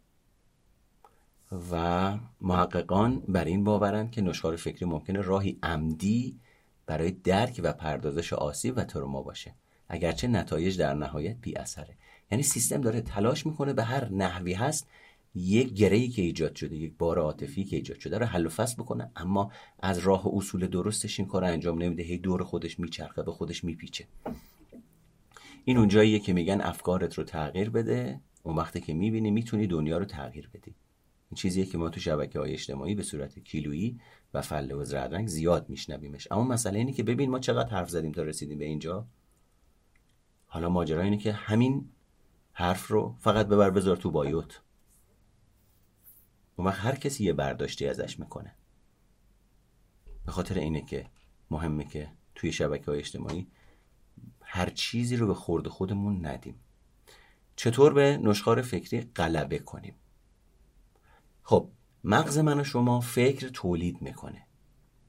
[1.72, 6.40] و محققان بر این باورند که نشخار فکری ممکنه راهی عمدی
[6.86, 9.54] برای درک و پردازش آسیب و تروما باشه.
[9.88, 11.96] اگرچه نتایج در نهایت بی اثره
[12.30, 14.88] یعنی سیستم داره تلاش می‌کنه به هر نحوی هست
[15.34, 18.82] یک گرهی که ایجاد شده یک بار عاطفی که ایجاد شده رو حل و فصل
[18.82, 19.10] بکنه.
[19.16, 22.02] اما از راه اصول درستش این کار انجام نمیده.
[22.02, 24.04] هی دور خودش میچرخه به خودش میپیچه.
[25.64, 28.20] این اونجاییه که میگن افکارت رو تغییر بده.
[28.42, 30.74] اون وقتی که می‌بینی می‌تونی دنیا رو تغییر بدی.
[31.30, 34.00] این چیزیه که ما تو شبکه های اجتماعی به صورت کیلویی
[34.34, 36.28] و فله و زردرنگ زیاد میشنویمش.
[36.30, 39.06] اما مسئله اینه که ببین ما چقدر حرف زدیم تا رسیدیم به اینجا.
[40.46, 41.84] حالا ماجرا اینه که همین
[42.52, 44.60] حرف رو فقط ببر بذار تو بایوت.
[46.56, 48.54] اون وقت هر کسی یه برداشتی ازش می‌کنه.
[50.26, 51.06] به خاطر اینه که
[51.50, 53.50] مهمه که توی شبکه های اجتماعی
[54.42, 56.60] هر چیزی رو به خورد خودمون ندیم.
[57.56, 59.94] چطور به نشخار فکری غلبه کنیم؟
[61.42, 61.70] خب
[62.04, 64.46] مغز من و شما فکر تولید می‌کنه.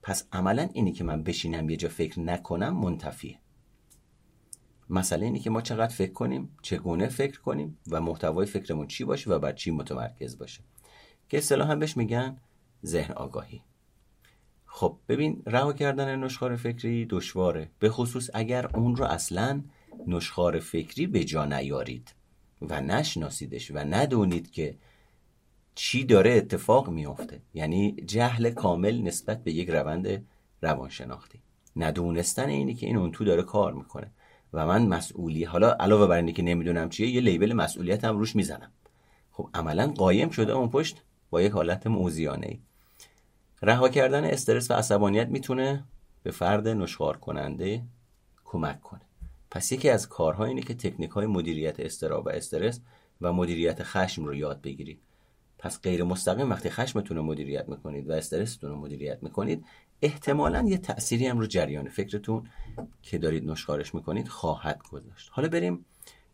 [0.01, 3.39] پس عملا اینی که من بشینم یه جا فکر نکنم منتفیه.
[4.91, 9.29] مسئله اینه که ما چقدر فکر کنیم چگونه فکر کنیم و محتوای فکرمون چی باشه
[9.29, 10.61] و بر چی متمرکز باشه.
[11.29, 12.37] که اصطلاح هم بهش میگن
[12.85, 13.61] ذهن آگاهی.
[14.65, 17.69] خب ببین رها کردن نشخار فکری دشواره.
[17.79, 19.61] به خصوص اگر اون رو اصلا
[20.07, 22.15] نشخار فکری به جا نیارید
[22.61, 24.77] و نشناسیدش و ندونید که
[25.75, 27.41] چی داره اتفاق میافته.
[27.53, 30.25] یعنی جهل کامل نسبت به یک روند
[30.61, 31.41] روانشناختی.
[31.75, 34.11] ندونستن اینی که این اون تو داره کار می‌کنه.
[34.53, 38.71] و من مسئولی حالا علاوه بر اینکه نمی‌دونم چیه یه لیبل مسئولیت هم روش می‌زنم.
[39.31, 42.59] خب عملا قایم شده اون پشت با یک حالت موزیانه ای
[43.61, 45.83] رها کردن استرس و عصبانیت می‌تونه
[46.23, 47.81] به فرد نشخار کننده
[48.45, 49.01] کمک کنه.
[49.51, 52.79] پس یکی از کارها اینه که تکنیک های مدیریت استراب و استرس
[53.21, 54.99] و مدیریت خشم رو یاد بگیرید.
[55.59, 59.65] پس غیر مستقیم وقتی خشمتون رو مدیریت می‌کنید و استرستون رو مدیریت می‌کنید
[60.01, 62.43] احتمالا یه تأثیری هم رو جریان فکرتون
[63.01, 65.29] که دارید نشخوارش می‌کنید خواهد گذاشت.
[65.31, 65.85] حالا بریم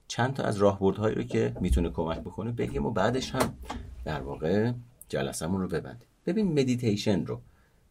[0.08, 3.58] چند تا از راهبردهایی رو که می‌تونه کمک بکنه بگیم و بعدش هم
[4.06, 4.71] در واقع
[5.10, 6.08] جلسمون رو ببندیم.
[6.25, 7.41] ببین مدیتیشن رو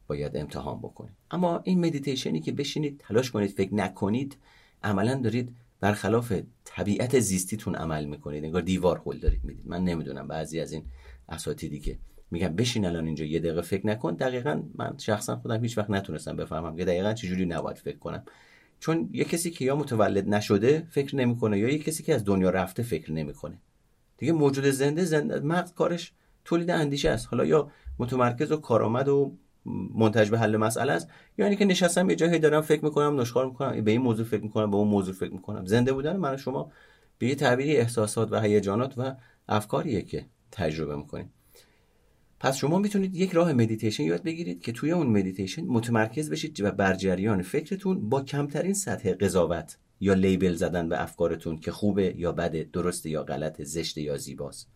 [0.06, 1.16] باید امتحان بکنید.
[1.30, 4.36] اما این مدیتیشنی که بشینید تلاش کنید فکر نکنید
[4.82, 6.32] عملا دارید برخلاف
[6.64, 8.44] طبیعت زیستیتون عمل می‌کنید.
[8.44, 9.66] انگار دیوار هل دارید می‌دید.
[9.66, 10.84] من نمی‌دونم بعضی از این
[11.28, 11.98] اساتیدی که
[12.30, 14.14] میگم بشین الان اینجا یه دقیقه فکر نکن.
[14.14, 18.22] دقیقا من شخصا خودم هیچ وقت نتونستم بفهمم که دقیقا چجوری نباید فکر کنم.
[18.80, 22.50] چون یه کسی که یا متولد نشده فکر نمی‌کنه یا یه کسی که از دنیا
[22.50, 23.58] رفته فکر نمی‌کنه.
[24.18, 26.12] دیگه موجود زنده زنده مغز کارش
[26.44, 27.28] تولید اندیشه است.
[27.30, 29.36] حالا یا متمرکز و کارآمد و
[29.94, 31.08] منتج به حل مسئله است
[31.38, 34.70] یا اینکه نشستم یه جایی دارم فکر می‌کنم نشخوار می‌کنم به این موضوع فکر می‌کنم
[34.70, 35.66] به اون موضوع فکر می‌کنم.
[35.66, 36.72] زنده بودن من شما
[37.18, 39.14] به یه تعبیری احساسات و هیجانات و
[39.48, 41.32] افکاریه که تجربه می‌کنیم
[42.40, 46.70] پس شما می‌تونید یک راه مدیتیشن یاد بگیرید که توی اون مدیتیشن متمرکز بشید و
[46.70, 52.32] بر جریان فکرتون با کمترین سطح قضاوت یا label زدن به افکارتون که خوبه یا
[52.32, 54.68] بده درسته یا غلطه زشته یا زیباست.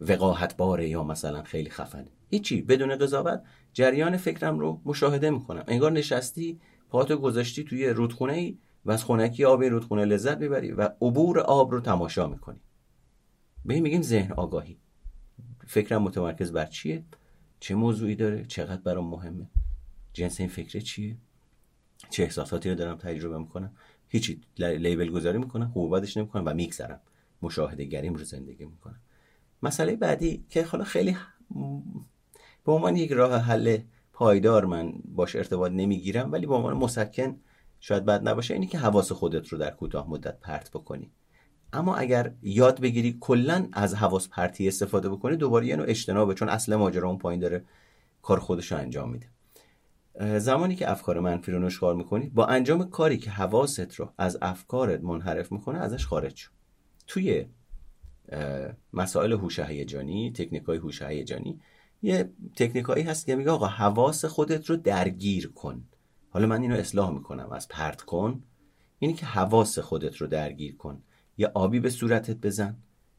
[0.00, 5.64] وقاحت باره یا مثلا خیلی خفنه هیچی بدون قضاوت جریان فکرم رو مشاهده می‌کنم.
[5.68, 10.88] انگار نشستی پاتو گذاشتی توی رودخونه ای و از خونکی آب رودخونه لذت می‌بری و
[11.02, 12.60] عبور آب رو تماشا می‌کنی.
[13.64, 14.79] به میگیم ذهن آگاهی.
[15.70, 17.04] فکرم متمرکز بر چیه؟
[17.60, 19.46] چه موضوعی داره؟ چقدر برام مهمه؟
[20.12, 21.16] جنس این فکر چیه؟
[22.10, 23.72] چه احساساتی رو دارم تجربه می‌کنم؟
[24.08, 24.40] هیچی.
[24.58, 27.00] لیبل گذاری می‌کنم خوب بدش نمی‌کنم و میگذرم.
[27.42, 29.00] مشاهده گریم رو زندگی می‌کنم.
[29.62, 31.16] مسئله بعدی که حالا خیلی
[32.64, 33.78] به عنوان یک راه حل
[34.12, 37.40] پایدار من باش ارتباط نمی‌گیرم ولی به عنوان مسکن
[37.80, 41.10] شاید بد نباشه اینی که حواس خودت رو در کوتاه مدت پرت بکنی.
[41.72, 46.48] اما اگر یاد بگیری کلا از حواس پرتی استفاده بکنی دوباره یه نوع اجتنابه چون
[46.48, 47.64] اصل ماجرا اون پایین داره
[48.22, 49.26] کار خودش انجام میده.
[50.38, 55.02] زمانی که افکار منفی رو نشخوار می‌کنی با انجام کاری که حواست رو از افکارت
[55.02, 56.50] منحرف می‌کنه ازش خارج شو.
[57.06, 57.46] توی
[58.92, 61.60] مسائل هوش هیجانی تکنیکای هوش هیجانی
[62.02, 65.84] یه تکنیکایی هست که میگه آقا حواس خودت رو درگیر کن.
[66.30, 67.52] حالا من اینو اصلاح می‌کنم.
[67.52, 68.42] از پرت کن.
[68.98, 71.02] اینی که حواس خودت رو درگیر کن.
[71.40, 72.76] یه آبی به صورتت بزن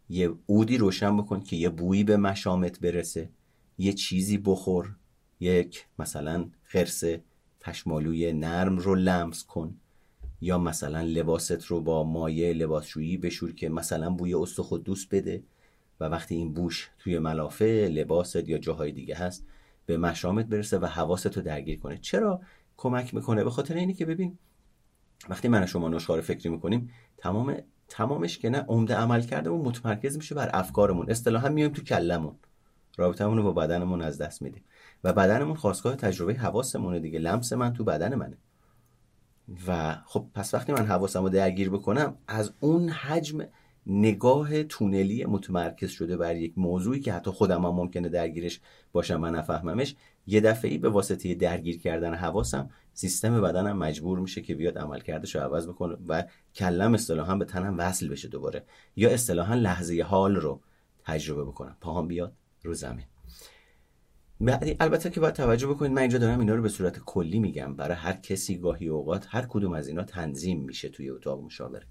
[0.10, 3.30] یه عودی روشن بکن که یه بویی به مشامت برسه
[3.78, 4.96] یه چیزی بخور
[5.40, 7.04] یک مثلا خرس
[7.62, 9.76] پشمالوی نرم رو لمس کن
[10.42, 15.44] یا مثلا لباست رو با مایه لباسشویی بشور که مثلا بوی استخود دوست بده
[16.00, 19.46] و وقتی این بوش توی ملافه لباست یا جاهای دیگه هست
[19.86, 21.98] به مشامت برسه و حواست رو درگیر کنه.
[21.98, 22.42] چرا؟
[22.78, 23.44] کمک می‌کنه.
[23.44, 24.38] به خاطر اینی که ببین
[25.30, 27.58] وقتی من شما نشخوار فکری می‌کنیم تمام
[27.92, 31.10] تمامش که نه عمده عمل کرده و متمرکز میشه بر افکارمون.
[31.10, 32.36] اصطلاحا میایم تو کلمون.
[32.98, 34.64] رابطمون رو با بدنمون از دست میدیم.
[35.04, 37.20] و بدنمون خواستگاه تجربه حواسمونه دیگه.
[37.20, 38.38] لمس من تو بدن منه.
[39.68, 43.48] و خب پس وقتی من حواسم درگیر بکنم از اون حجم
[43.86, 48.60] نگاه تونلی متمرکز شده بر یک موضوعی که حتی خودم هم ممکنه درگیرش
[48.92, 49.96] باشم و نفهممش
[50.28, 55.36] یه دفعه ای به واسطه درگیر کردن حواسم سیستم بدنم مجبور میشه که بیاد عملکردش
[55.36, 56.24] رو عوض بکنه و
[56.56, 58.66] کلم اصطلاحا به تنم وصل بشه دوباره.
[58.96, 60.62] یا اصطلاحا لحظه حال رو
[61.04, 61.78] تجربه بکنم.
[61.82, 62.34] پاهم بیاد
[62.64, 63.06] رو زمین.
[64.42, 67.76] بعدی البته که باید توجه بکنید من اینجا دارم اینا رو به صورت کلی میگم.
[67.76, 71.88] برای هر کسی گاهی اوقات هر کدوم از اینا تنظیم میشه توی اتاق مشاوره.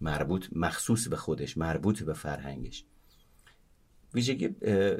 [0.00, 2.84] مربوط مخصوص به خودش مربوط به فرهنگش.
[4.14, 4.48] ویژگی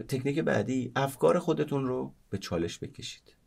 [0.08, 3.41] تکنیک بعدی افکار خودتون رو به چالش بکشید.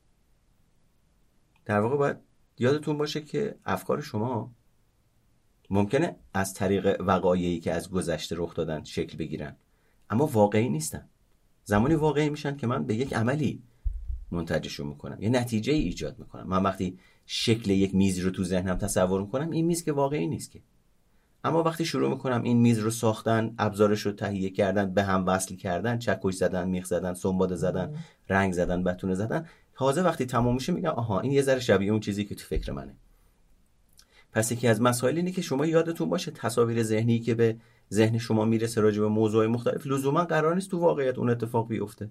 [1.66, 2.18] در واقع باید
[2.60, 4.56] یادتون باشه که افکار شما
[5.70, 9.56] ممکنه از طریق وقایعی که از گذشته رخ دادن شکل بگیرن
[10.10, 11.10] اما واقعی نیستن.
[11.64, 13.64] زمانی واقعی میشن که من به یک عملی
[14.32, 16.48] منتجشون می‌کنم یه نتیجه ای ایجاد می‌کنم.
[16.48, 20.52] من وقتی شکل یک میز رو تو ذهنم تصور می‌کنم این میز که واقعی نیست
[20.52, 20.62] که.
[21.44, 25.56] اما وقتی شروع می‌کنم این میز رو ساختن ابزارش رو تهیه کردن به هم وصل
[25.56, 27.96] کردن چکش زدن میخ زدن سنباده زدن
[28.30, 29.46] رنگ زدن بتونه زدن
[29.76, 32.72] تازه وقتی تمام میشه میگم آها این یه ذره شبیه اون چیزی که تو فکر
[32.72, 32.96] منه.
[34.32, 37.58] پس یکی از مسائل اینه که شما یادتون باشه تصاویر ذهنی که به
[37.92, 42.10] ذهن شما می‌رسه راجع به موضوع مختلف لزوما قرار نیست تو واقعیت اون اتفاق بیفته.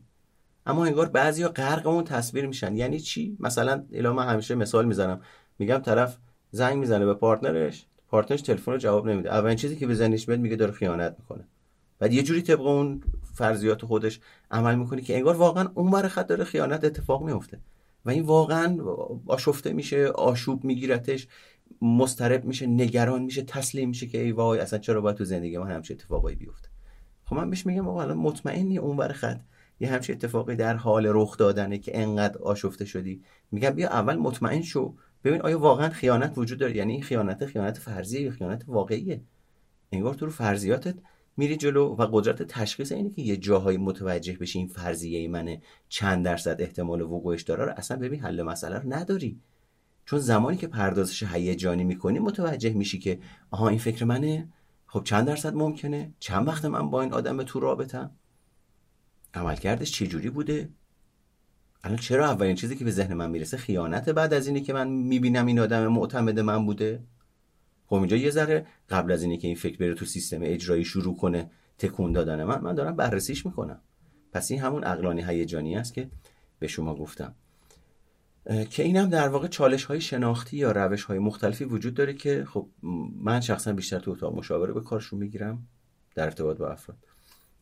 [0.67, 2.77] اما انگار بعضیا غرق اون تصویر میشن.
[2.77, 5.21] یعنی چی؟ مثلا الا من همیشه مثال می‌زنم.
[5.59, 6.19] میگم طرف
[6.51, 9.35] زنگ می‌زنه به پارتنرش پارتنرش تلفن رو جواب نمیده.
[9.35, 11.45] اولین چیزی که به ذهنش میاد میگه داره خیانت می‌کنه.
[11.99, 13.03] بعد یه جوری طبق اون
[13.35, 14.21] فرضیات خودش
[14.55, 17.61] عمل می‌کنه که انگار واقعا اون ور خط داره خیانت اتفاق میفته
[18.05, 18.79] و این واقعا
[19.27, 21.29] آشفته میشه آشوب میگیرتش
[21.83, 25.71] مسترب میشه نگران میشه تسلیم میشه که ای وای اصلا چرا باید تو زندگی من
[25.71, 26.69] همچین اتفاقایی بیفته؟
[27.25, 29.41] خب من بهش میگم آقا الان مطمئنی اون ور خط
[29.81, 34.63] یه همچین اتفاقی در حال رخ دادنه که انقدر آشفته شدی؟ میگم بیا اول مطمئن
[34.63, 34.95] شو.
[35.25, 39.23] ببین آیا واقعا خیانت وجود داره؟ یعنی این خیانت خیانت فرضیه یا خیانت واقعیه.
[39.93, 40.95] انگار تو رو فرضیاتت
[41.37, 45.63] میری جلو و قدرت تشخیص اینه که یه جاهایی متوجه بشی این فرضیه منه.
[45.89, 49.41] چند درصد احتمال وقوعش داره رو اصلا ببین حل مسئله رو نداری.
[50.05, 53.19] چون زمانی که پردازش هیجانی می‌کنی متوجه میشی که
[53.51, 54.49] آها این فکر منه؟
[54.87, 58.11] خب چند درصد ممکنه؟ چند وقت من با این آدم تو رابطم؟
[59.35, 60.69] عملکردش چه جوری بوده؟
[61.85, 64.89] الان چرا اولین چیزی که به ذهن من می‌رسه خیانت بعد از اینی که من
[64.89, 67.03] می‌بینم این آدم معتمد من بوده؟
[67.87, 71.17] خب اینجا یه ذره قبل از اینی که این فکر بره تو سیستم اجرایی شروع
[71.17, 73.81] کنه تکون دادن من من دارم بررسیش می‌کنم.
[74.33, 76.11] پس این همون اقلانی هیجانی است که
[76.59, 77.35] به شما گفتم.
[78.71, 82.45] که این هم در واقع چالش های شناختی یا روش های مختلفی وجود داره که
[82.45, 82.69] خب
[83.23, 85.67] من شخصا بیشتر تو اتاق مشاوره به کارشون می‌گیرم
[86.15, 86.99] در ارتباط با افراد.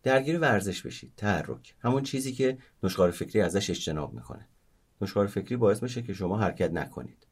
[0.03, 1.75] درگیر ورزش بشید تحرک.
[1.81, 4.49] همون چیزی که نشخار فکری ازش اجتناب می‌کنه.
[5.01, 7.27] نشخار فکری باعث میشه که شما حرکت نکنید.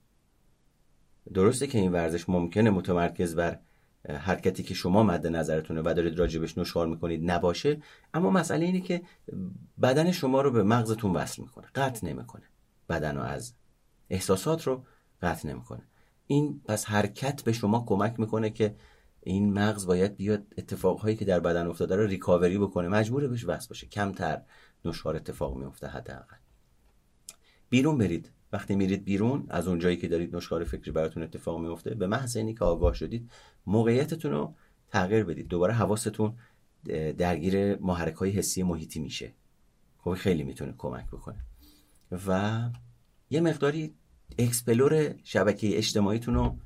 [1.34, 3.58] درسته که این ورزش ممکنه متمرکز بر
[4.08, 7.82] حرکتی که شما مد نظرتونه و دارید راجبش نشخار می‌کنید نباشه
[8.14, 9.02] اما مسئله اینه که
[9.82, 12.44] بدن شما رو به مغزتون وصل می‌کنه قطع نمی‌کنه.
[12.88, 13.54] بدن رو از
[14.10, 14.84] احساسات رو
[15.22, 15.82] قطع نمی‌کنه.
[16.26, 18.74] این پس حرکت به شما کمک می‌کنه که
[19.22, 23.68] این مغز باید بیاد اتفاقهایی که در بدن افتاده رو ریکاوری بکنه مجبوره بهش وصل
[23.68, 23.86] باشه.
[23.86, 24.42] کمتر
[24.84, 26.36] نشخار اتفاق میفته حداقل.
[27.70, 28.30] بیرون برید.
[28.52, 32.36] وقتی میرید بیرون از اون جایی که دارید نشخار فکری براتون اتفاق میفته به محض
[32.36, 33.30] اینی که آگاه شدید
[33.66, 34.54] موقعیتتون رو
[34.88, 35.48] تغییر بدید.
[35.48, 36.34] دوباره حواستون
[37.18, 39.32] درگیر محرک های حسی محیطی میشه.
[39.98, 41.44] خب خیلی می‌تونه کمک بکنه.
[42.26, 42.60] و
[43.30, 43.94] یه مقداری
[44.38, 46.56] explore شبکه اجتماعیتون رو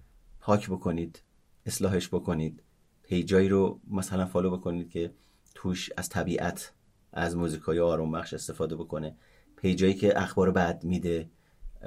[0.40, 1.22] پاک بکنید
[1.66, 2.62] اصلاحش بکنید.
[3.02, 5.10] page ایی رو مثلا follow بکنید که
[5.54, 6.72] توش از طبیعت
[7.12, 9.16] از موزیکای آروم بخش استفاده بکنه.
[9.56, 11.30] page ایی که اخبار بد میده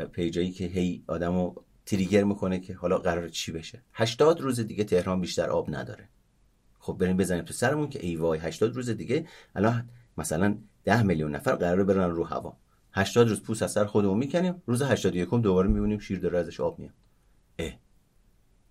[0.06, 3.82] page ایی که هی آدمو تریگر می‌کنه که حالا قرار چی بشه.
[3.94, 6.10] 80 روز دیگه تهران بیشتر آب نداره.
[6.80, 11.36] خب بریم بزنیم تو سرمون که ای وای 80 روز دیگه الان مثلا 10 میلیون
[11.36, 12.58] نفر قراره برن رو هوا.
[12.94, 16.80] 80 روز پوست از سر خودمون می‌کنیم روز 81 دوباره می‌بینیم شیر داره ازش آب
[16.80, 16.94] میاد.
[17.60, 17.72] اه.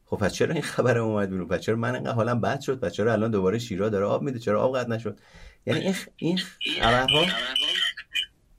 [0.04, 2.92] خب پس چرا این خبر اومد بیرون؟ پس چرا من انقدر حالم بد شد؟ پس
[2.92, 5.18] چرا الان دوباره شیرا داره آب میده؟ چرا آب قطع نشد؟
[5.66, 6.38] یعنی این
[6.80, 7.24] خبرها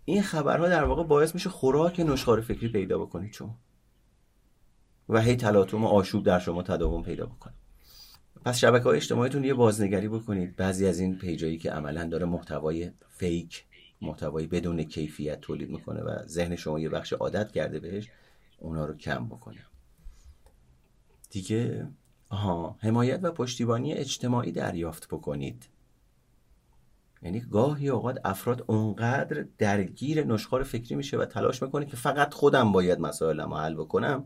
[0.10, 3.58] این خبرها در واقع باعث میشه خوراک نشخار فکری پیدا بکنید شما
[5.10, 7.54] و هی تلاطم آشوب در شما تداوم پیدا بکنه.
[8.46, 10.56] پس شبکه های اجتماعیتون یه بازنگری بکنید.
[10.56, 13.66] بعضی از این پیجایی که عملا داره محتوای فیک
[14.02, 18.10] محتوایی بدون کیفیت تولید می‌کنه و ذهن شما یه بخش عادت کرده بهش
[18.60, 19.66] اونا رو کم بکنه.
[21.30, 21.88] دیگه
[22.30, 25.66] آها حمایت و پشتیبانی اجتماعی دریافت بکنید.
[27.22, 32.72] یعنی گاهی اوقات افراد اونقدر درگیر نشخار فکری میشه و تلاش می‌کنه که فقط خودم
[32.72, 34.26] باید مسائلم حل بکنم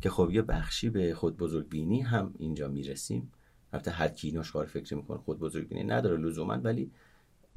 [0.00, 3.32] که خب یه بخشی به خود بزرگ بینی هم اینجا می‌رسیم.
[3.72, 6.90] البته هر کی نشخار فکری می‌کنه خود بزرگ بینی نداره لزوما ولی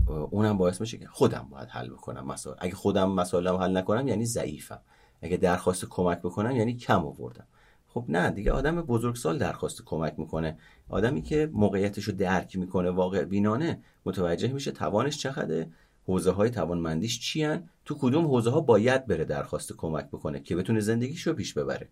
[0.08, 2.58] اونم باعث میشه که خودم باید حل بکنم مسائل.
[2.60, 4.80] اگه خودم مسائلم حل نکنم یعنی ضعیفم.
[5.22, 7.48] اگه درخواست کمک بکنم یعنی کم آوردم
[7.88, 10.58] خب نه دیگه آدم بزرگسال درخواست کمک می‌کنه.
[10.92, 15.66] آدمی که موقعیتش رو درک می‌کنه واقع بینانه متوجه میشه توانش چقدر
[16.06, 20.80] حوزه های توانمندیش چی تو کدوم حوزه ها باید بره درخواست کمک بکنه که بتونه
[20.80, 21.90] زندگیش رو پیش ببره.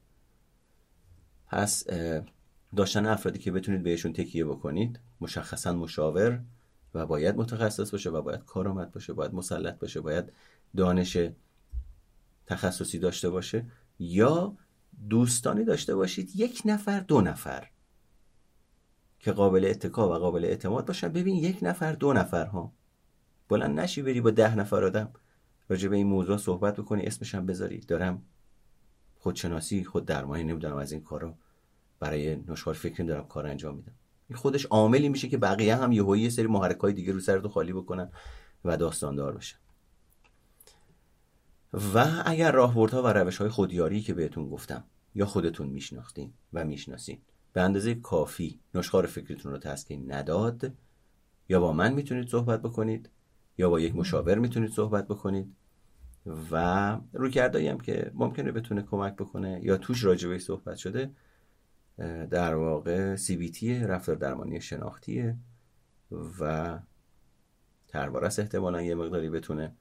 [1.48, 1.88] پس
[2.76, 6.42] داشتن افرادی که بتونید بهشون تکیه بکنید مشخصا مشاور
[6.94, 10.32] و باید متخصص باشه و باید کارآمد باشه باید مسلط باشه باید
[10.78, 11.18] دانش
[12.48, 13.66] تخصصی داشته باشه
[14.00, 14.58] یا
[15.10, 17.68] دوستانی داشته باشید یک نفر دو نفر.
[19.20, 22.74] که قابل اتکا و قابل اعتماد باشن ببین یک نفر دو نفر ها.
[23.50, 25.12] بلند نشی بری با ده نفر آدم.
[25.70, 27.80] راجع به این موضوع صحبت بکنی اسمشم بذاری.
[27.80, 28.22] دارم
[29.16, 31.34] خودشناسی خود درمانی نمی‌دونم از این کارو
[32.00, 33.94] برای نشخار فکری دارم کار انجام میدم.
[34.30, 37.50] این خودش عاملی میشه که بقیه هم یه یه سری محرک های دیگه رو سرتو
[37.50, 38.12] خالی بکنن
[38.66, 39.58] و داستاندار بشن.
[41.74, 44.84] و اگر راهبردها و روش های خودیاری که بهتون گفتم
[45.16, 47.22] یا خودتون میشناختین و می‌شناسین
[47.54, 50.74] به اندازه کافی نشخار فکریتون رو تسکین نداد
[51.50, 53.10] یا با من می‌تونید صحبت بکنید
[53.58, 55.56] یا با یک مشاور می‌تونید صحبت بکنید.
[56.52, 61.12] و رویکردهایی هم که ممکنه بتونه کمک بکنه یا توش راجبه صحبت شده
[62.30, 65.38] در واقع CBT رفتار درمانی شناختیه
[66.40, 66.80] و
[67.88, 69.76] تربارس احتمالا یه مقداری بتونه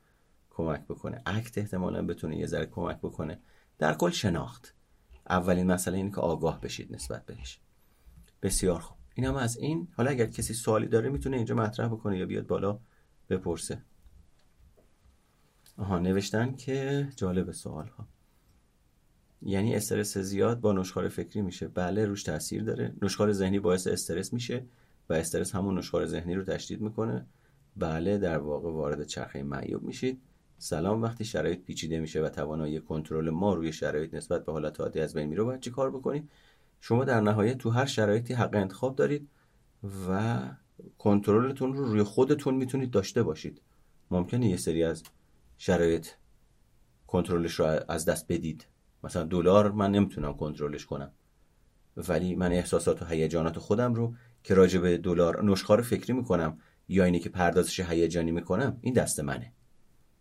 [0.50, 1.22] کمک بکنه.
[1.26, 3.40] اکت احتمالا بتونه یه ذره کمک بکنه.
[3.78, 4.74] در کل شناخت.
[5.28, 7.60] اولین مسئله اینه که آگاه بشید نسبت بهش.
[8.42, 8.96] بسیار خوب.
[9.14, 9.88] این هم از این.
[9.96, 12.78] حالا اگر کسی سوالی داره می‌تونه اینجا مطرح بکنه یا بیاد بالا
[13.30, 13.82] بپرسه.
[15.76, 18.08] آها نوشتن که جالب سوال ها
[19.42, 21.68] یعنی استرس زیاد با نشخار فکری میشه.
[21.68, 22.94] بله روش تاثیر داره.
[23.02, 24.66] نشخار ذهنی باعث استرس میشه
[25.08, 27.26] و استرس همون نشخار ذهنی رو تشدید می‌کنه.
[27.76, 30.20] بله در واقع وارد چرخه معیوب میشید.
[30.58, 31.02] سلام.
[31.02, 35.14] وقتی شرایط پیچیده میشه و توانایی کنترل ما روی شرایط نسبت به حالت عادی از
[35.14, 36.30] بین میره باید چی کار بکنید
[36.80, 39.28] شما در نهایت تو هر شرایطی حق انتخاب دارید
[40.08, 40.40] و
[40.98, 43.62] کنترلتون رو روی خودتون می‌تونید داشته باشید.
[44.10, 45.02] ممکنه یه سری از
[45.58, 46.06] شرایط
[47.06, 48.66] کنترلش رو از دست بدید.
[49.04, 51.12] مثلا دلار من نمی‌تونم کنترلش کنم.
[51.96, 57.04] ولی من احساسات و هیجانات خودم رو که راجع به دلار نشخار فکری می‌کنم یا
[57.04, 59.52] اینی که پردازش هیجانی می‌کنم این دست منه.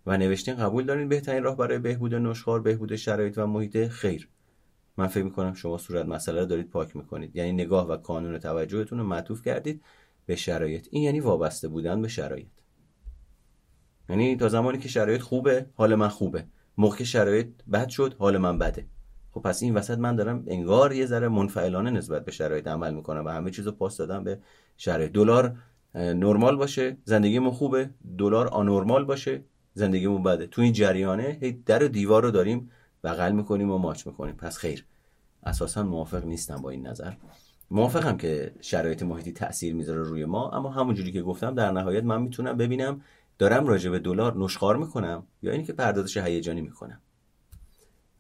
[0.08, 4.30] و نوشتین قبول دارین بهترین راه برای بهبود نشخار بهبود شرایط و محیط خیر.
[4.98, 7.36] من فکر می‌کنم شما صورت مسئله رو دارید پاک می‌کنید.
[7.36, 9.84] یعنی نگاه و کانون توجهتون رو معطوف کردید
[10.26, 10.88] به شرایط.
[10.92, 12.48] این یعنی وابسته بودن به شرایط.
[14.10, 16.46] یعنی تا زمانی که شرایط خوبه حال من خوبه.
[16.78, 18.86] موقع شرایط بد شد حال من بده.
[19.32, 23.26] خب پس این وسط من دارم انگار یه ذره منفعلانه نسبت به شرایط عمل می‌کنم
[23.26, 24.40] و همه چیزو پاس دادم به
[24.78, 25.12] شرایط.
[25.12, 25.58] دلار
[25.96, 27.90] نرمال باشه زندگیمون خوبه.
[28.18, 29.44] دلار آنورمال باشه.
[29.78, 30.48] زندگیمون بده.
[30.48, 32.72] تو این جریانه هی در و دیوار رو داریم
[33.04, 34.36] بغل می‌کنیم و ماچ می‌کنیم.
[34.36, 34.86] پس خیر.
[35.44, 37.14] اساسا موافق نیستم با این نظر.
[37.72, 42.22] موافقم که شرایط محیطی تاثیر می‌ذاره روی ما اما همونجوری که گفتم در نهایت من
[42.22, 43.02] می‌تونم ببینم
[43.38, 47.02] دارم راجع به دلار نشخار می‌کنم یا اینکه پردازش هیجانی می‌کنم.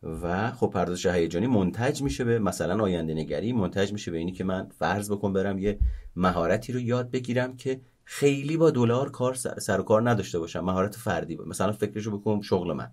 [0.03, 4.43] و خب پردازش هیجانی منتج میشه به مثلا آینده نگری منتج میشه به اینی که
[4.43, 5.79] من فرض بکن برم یه
[6.15, 11.35] مهارتی رو یاد بگیرم که خیلی با دلار کار سر کار نداشته باشم مهارت فردی
[11.35, 11.45] با.
[11.45, 12.91] مثلا فکرشو بکنم شغل من.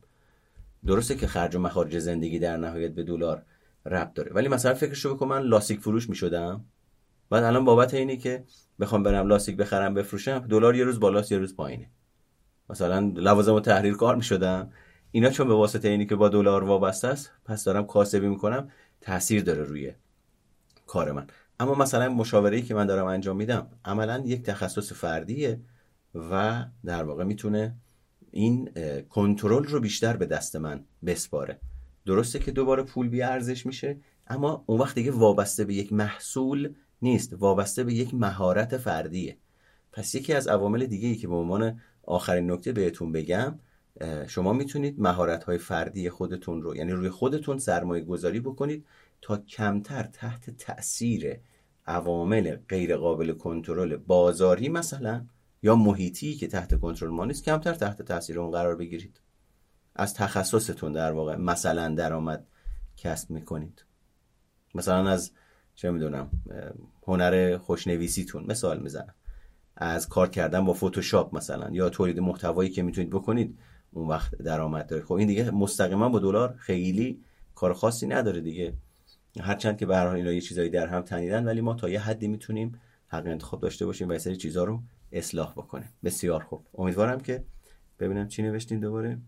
[0.87, 3.43] درسته که خرج و مخارج زندگی در نهایت به دلار
[3.87, 6.65] ربط داره ولی مثلا فکرشو بکن من لاسیک فروش می‌شدم.
[7.31, 8.45] بعد الان بابت اینی که
[8.81, 11.91] بخوام برم لاستیک بخرم بفروشم دلار یه روز بالاست یه روز پایینه.
[12.71, 14.71] مثلا لوازم و تحریر کار می‌شدم.
[15.11, 19.43] اینا چون به واسطه اینی که با دلار وابسته است پس دارم کاسبی می‌کنم تاثیر
[19.43, 19.93] داره روی
[20.87, 21.27] کار من.
[21.61, 25.61] اما مثلا مشاوره که من دارم انجام میدم عملا یک تخصص فردیه
[26.15, 27.77] و در واقع می‌تونه
[28.31, 28.71] این
[29.09, 31.61] کنترل رو بیشتر به دست من بسپاره.
[32.07, 33.97] درسته که دوباره پول بی ارزش میشه
[34.27, 39.37] اما اون وقت دیگه وابسته به یک محصول نیست وابسته به یک مهارت فردیه.
[39.93, 43.59] پس یکی از عوامل دیگه ای که به عنوان آخرین نکته بهتون بگم
[44.27, 48.87] شما می‌تونید مهارت های فردی خودتون رو یعنی روی خودتون سرمایه گذاری بکنید
[49.25, 51.37] تا کمتر تحت تاثیر
[51.87, 55.27] عوامل غیر قابل کنترل بازاری مثلا
[55.63, 59.21] یا محیطی که تحت کنترل ما نیست کمتر تحت تاثیر اون قرار بگیرید.
[59.97, 62.47] از تخصصتون در واقع مثلا درآمد
[62.97, 63.85] کسب می‌کنید.
[64.75, 65.33] مثلا از
[65.75, 66.31] چه می‌دونم
[67.07, 69.15] هنر خوشنویسیتون مثال می‌زنم.
[69.77, 73.59] از کار کردن با فتوشاپ مثلا یا تولید محتوایی که می‌تونید بکنید
[73.93, 78.75] اون وقت درآمد داره خب این دیگه مستقیما با دلار خیلی کار خاصی نداره دیگه.
[79.41, 82.29] هرچند که به هر اینا یه چیزایی در هم تنیدن ولی ما تا یه حدی
[82.29, 84.83] می‌تونیم حق انتخاب داشته باشیم و سری چیزها رو
[85.13, 85.89] اصلاح بکنیم.
[86.05, 86.67] بسیار خوب.
[86.75, 87.45] امیدوارم که
[87.99, 89.19] ببینم چی نوشتین دوباره.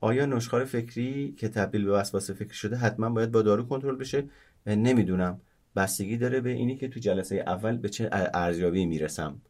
[0.00, 4.24] آیا نشخار فکری که تبدیل به وسواس فکری شده حتما باید با دارو کنترل بشه؟
[4.66, 5.40] نمی‌دونم.
[5.76, 9.40] بستگی داره به اینی که تو جلسه اول به چه ارزیابی می‌رسم؟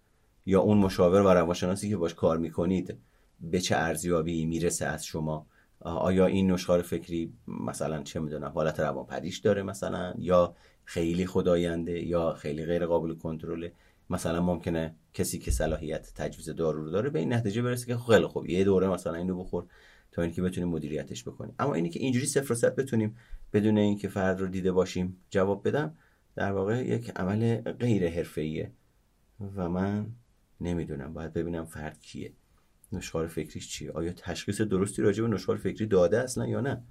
[0.47, 2.99] یا اون مشاور و روانشناسی که باش کار می‌کنید
[3.41, 5.47] به چه ارزیابی می‌رسه از شما؟
[5.85, 12.35] آیا این نشخار فکری مثلا چه می‌دونم حالت روانپریش داره مثلا یا خیلی خداینده یا
[12.35, 13.73] خیلی غیر قابل کنترله
[14.11, 18.27] مثلا ممکنه کسی که صلاحیت تجویز دارو رو داره به این نتیجه برسه که خیلی
[18.27, 19.67] خوب یه دوره مثلا اینو بخور
[20.13, 21.55] تا اینکه بتونیم مدیریتش بکنیم.
[21.59, 23.17] اما اینی که اینجوری صفر و صد بتونیم
[23.53, 25.97] بدون اینکه فرد رو دیده باشیم جواب بدم
[26.37, 28.73] در واقع یک عمل غیر حرفه‌ایه
[29.57, 30.07] و من
[30.61, 32.33] نمی‌دونم باید ببینم فرد کیه.
[32.95, 36.83] نشخار فکریش چیه؟ آیا تشخیص درستی راجع به نشخار فکری داده اصلا یا نه؟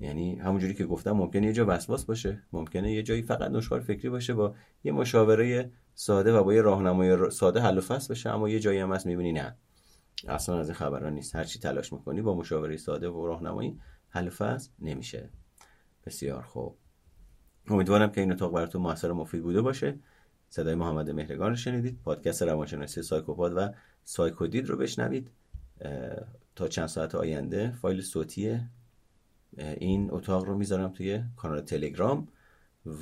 [0.00, 4.08] یعنی همونجوری که گفتم ممکنه یه جا وسواس باشه ممکنه یه جایی فقط نشخار فکری
[4.08, 4.54] باشه با
[4.84, 8.78] یه مشاوره ساده و با یه راهنمای ساده حل و فصل بشه اما یه جایی
[8.78, 9.56] هم هست می‌بینی نه.
[10.28, 11.36] اصلا از این خبران نیست.
[11.36, 15.30] هرچی تلاش می‌کنی با مشاوره ساده و راهنمایی حل فصل نمیشه.
[16.06, 16.76] بسیار خوب.
[17.66, 19.98] امیدوارم که این اتاق براتون موثر و مفید بوده باشه.
[20.48, 21.98] صدای محمد مهرگان رو شنیدید.
[22.04, 23.68] پادکست روانشناسی سایکوپاد و
[24.04, 25.30] سایکودید رو بشنوید.
[26.56, 28.60] تا چند ساعت آینده فایل صوتی
[29.56, 32.28] این اتاق رو می‌ذارم توی کانال تلگرام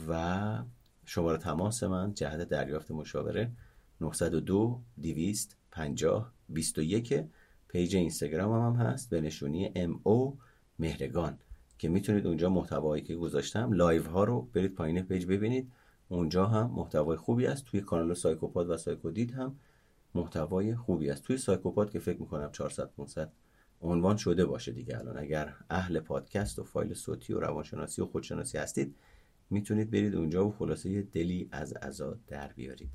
[0.08, 0.58] و
[1.04, 3.50] شماره تماس من جهت دریافت مشاوره
[4.00, 7.24] 902 250 21
[7.68, 10.38] page اینستاگرام هم, هست به نشونی ام او
[10.78, 11.38] مهرگان
[11.78, 15.72] که می‌تونید اونجا محتوایی که گذاشتم live ها رو برید پایین page ببینید.
[16.08, 19.56] اونجا هم محتوای خوبی است توی کانال سایکوپاد و سایکودید هم
[20.14, 21.22] محتوای خوبی است.
[21.22, 23.32] توی سایکوپاد که فکر می‌کنم 400 500
[23.80, 25.18] عنوان شده باشه دیگه الان.
[25.18, 28.94] اگر اهل پادکست و فایل صوتی و روانشناسی و خودشناسی هستید
[29.50, 32.90] می‌تونید برید اونجا و خلاصه یه دلی از عزا در بیارید.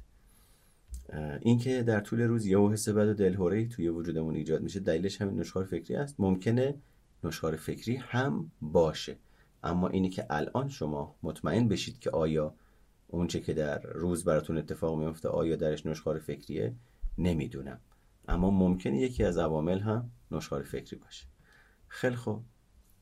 [1.42, 5.40] اینکه در طول روز یه حس بد و دلهوره توی وجودمون ایجاد میشه دلیلش همین
[5.40, 6.16] نشخار فکری است.
[6.20, 6.76] ممکنه
[7.24, 9.18] نشخار فکری هم باشه.
[9.64, 12.54] اما اینی که الان شما مطمئن بشید که آیا
[13.08, 16.76] اونچه که در روز براتون اتفاق میفته آیا درش نشخار فکریه
[17.18, 17.80] نمی‌دونم.
[18.28, 21.26] اما ممکنه یکی از عوامل هم نشخار فکری باشه.
[21.88, 22.44] خیلی خوب.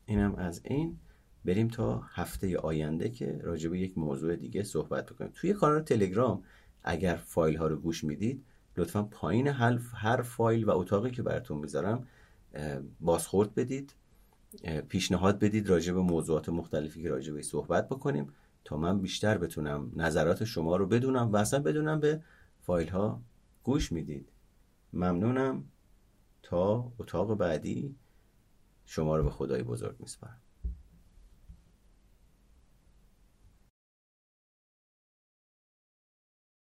[0.06, 0.98] اینم از این.
[1.44, 6.42] بریم تا هفته آینده که راجع به یک موضوع دیگه صحبت بکنیم توی کانال تلگرام
[6.84, 8.44] اگر فایل ها رو گوش می‌دید
[8.76, 12.06] لطفا پایین هر فایل و اتاقی که براتون می‌ذارم
[13.00, 13.94] بازخورد بدید.
[14.88, 18.32] پیشنهاد بدید راجع به موضوعات مختلفی که راجع به صحبت بکنیم
[18.64, 22.22] تا من بیشتر بتونم نظرات شما رو بدونم و اصلا بدونم به
[22.62, 23.20] فایل ها
[23.66, 24.32] گوش می‌دید.
[24.92, 25.64] ممنونم.
[26.42, 27.96] تا اتاق بعدی.
[28.84, 30.40] شما رو به خدای بزرگ میسپارم.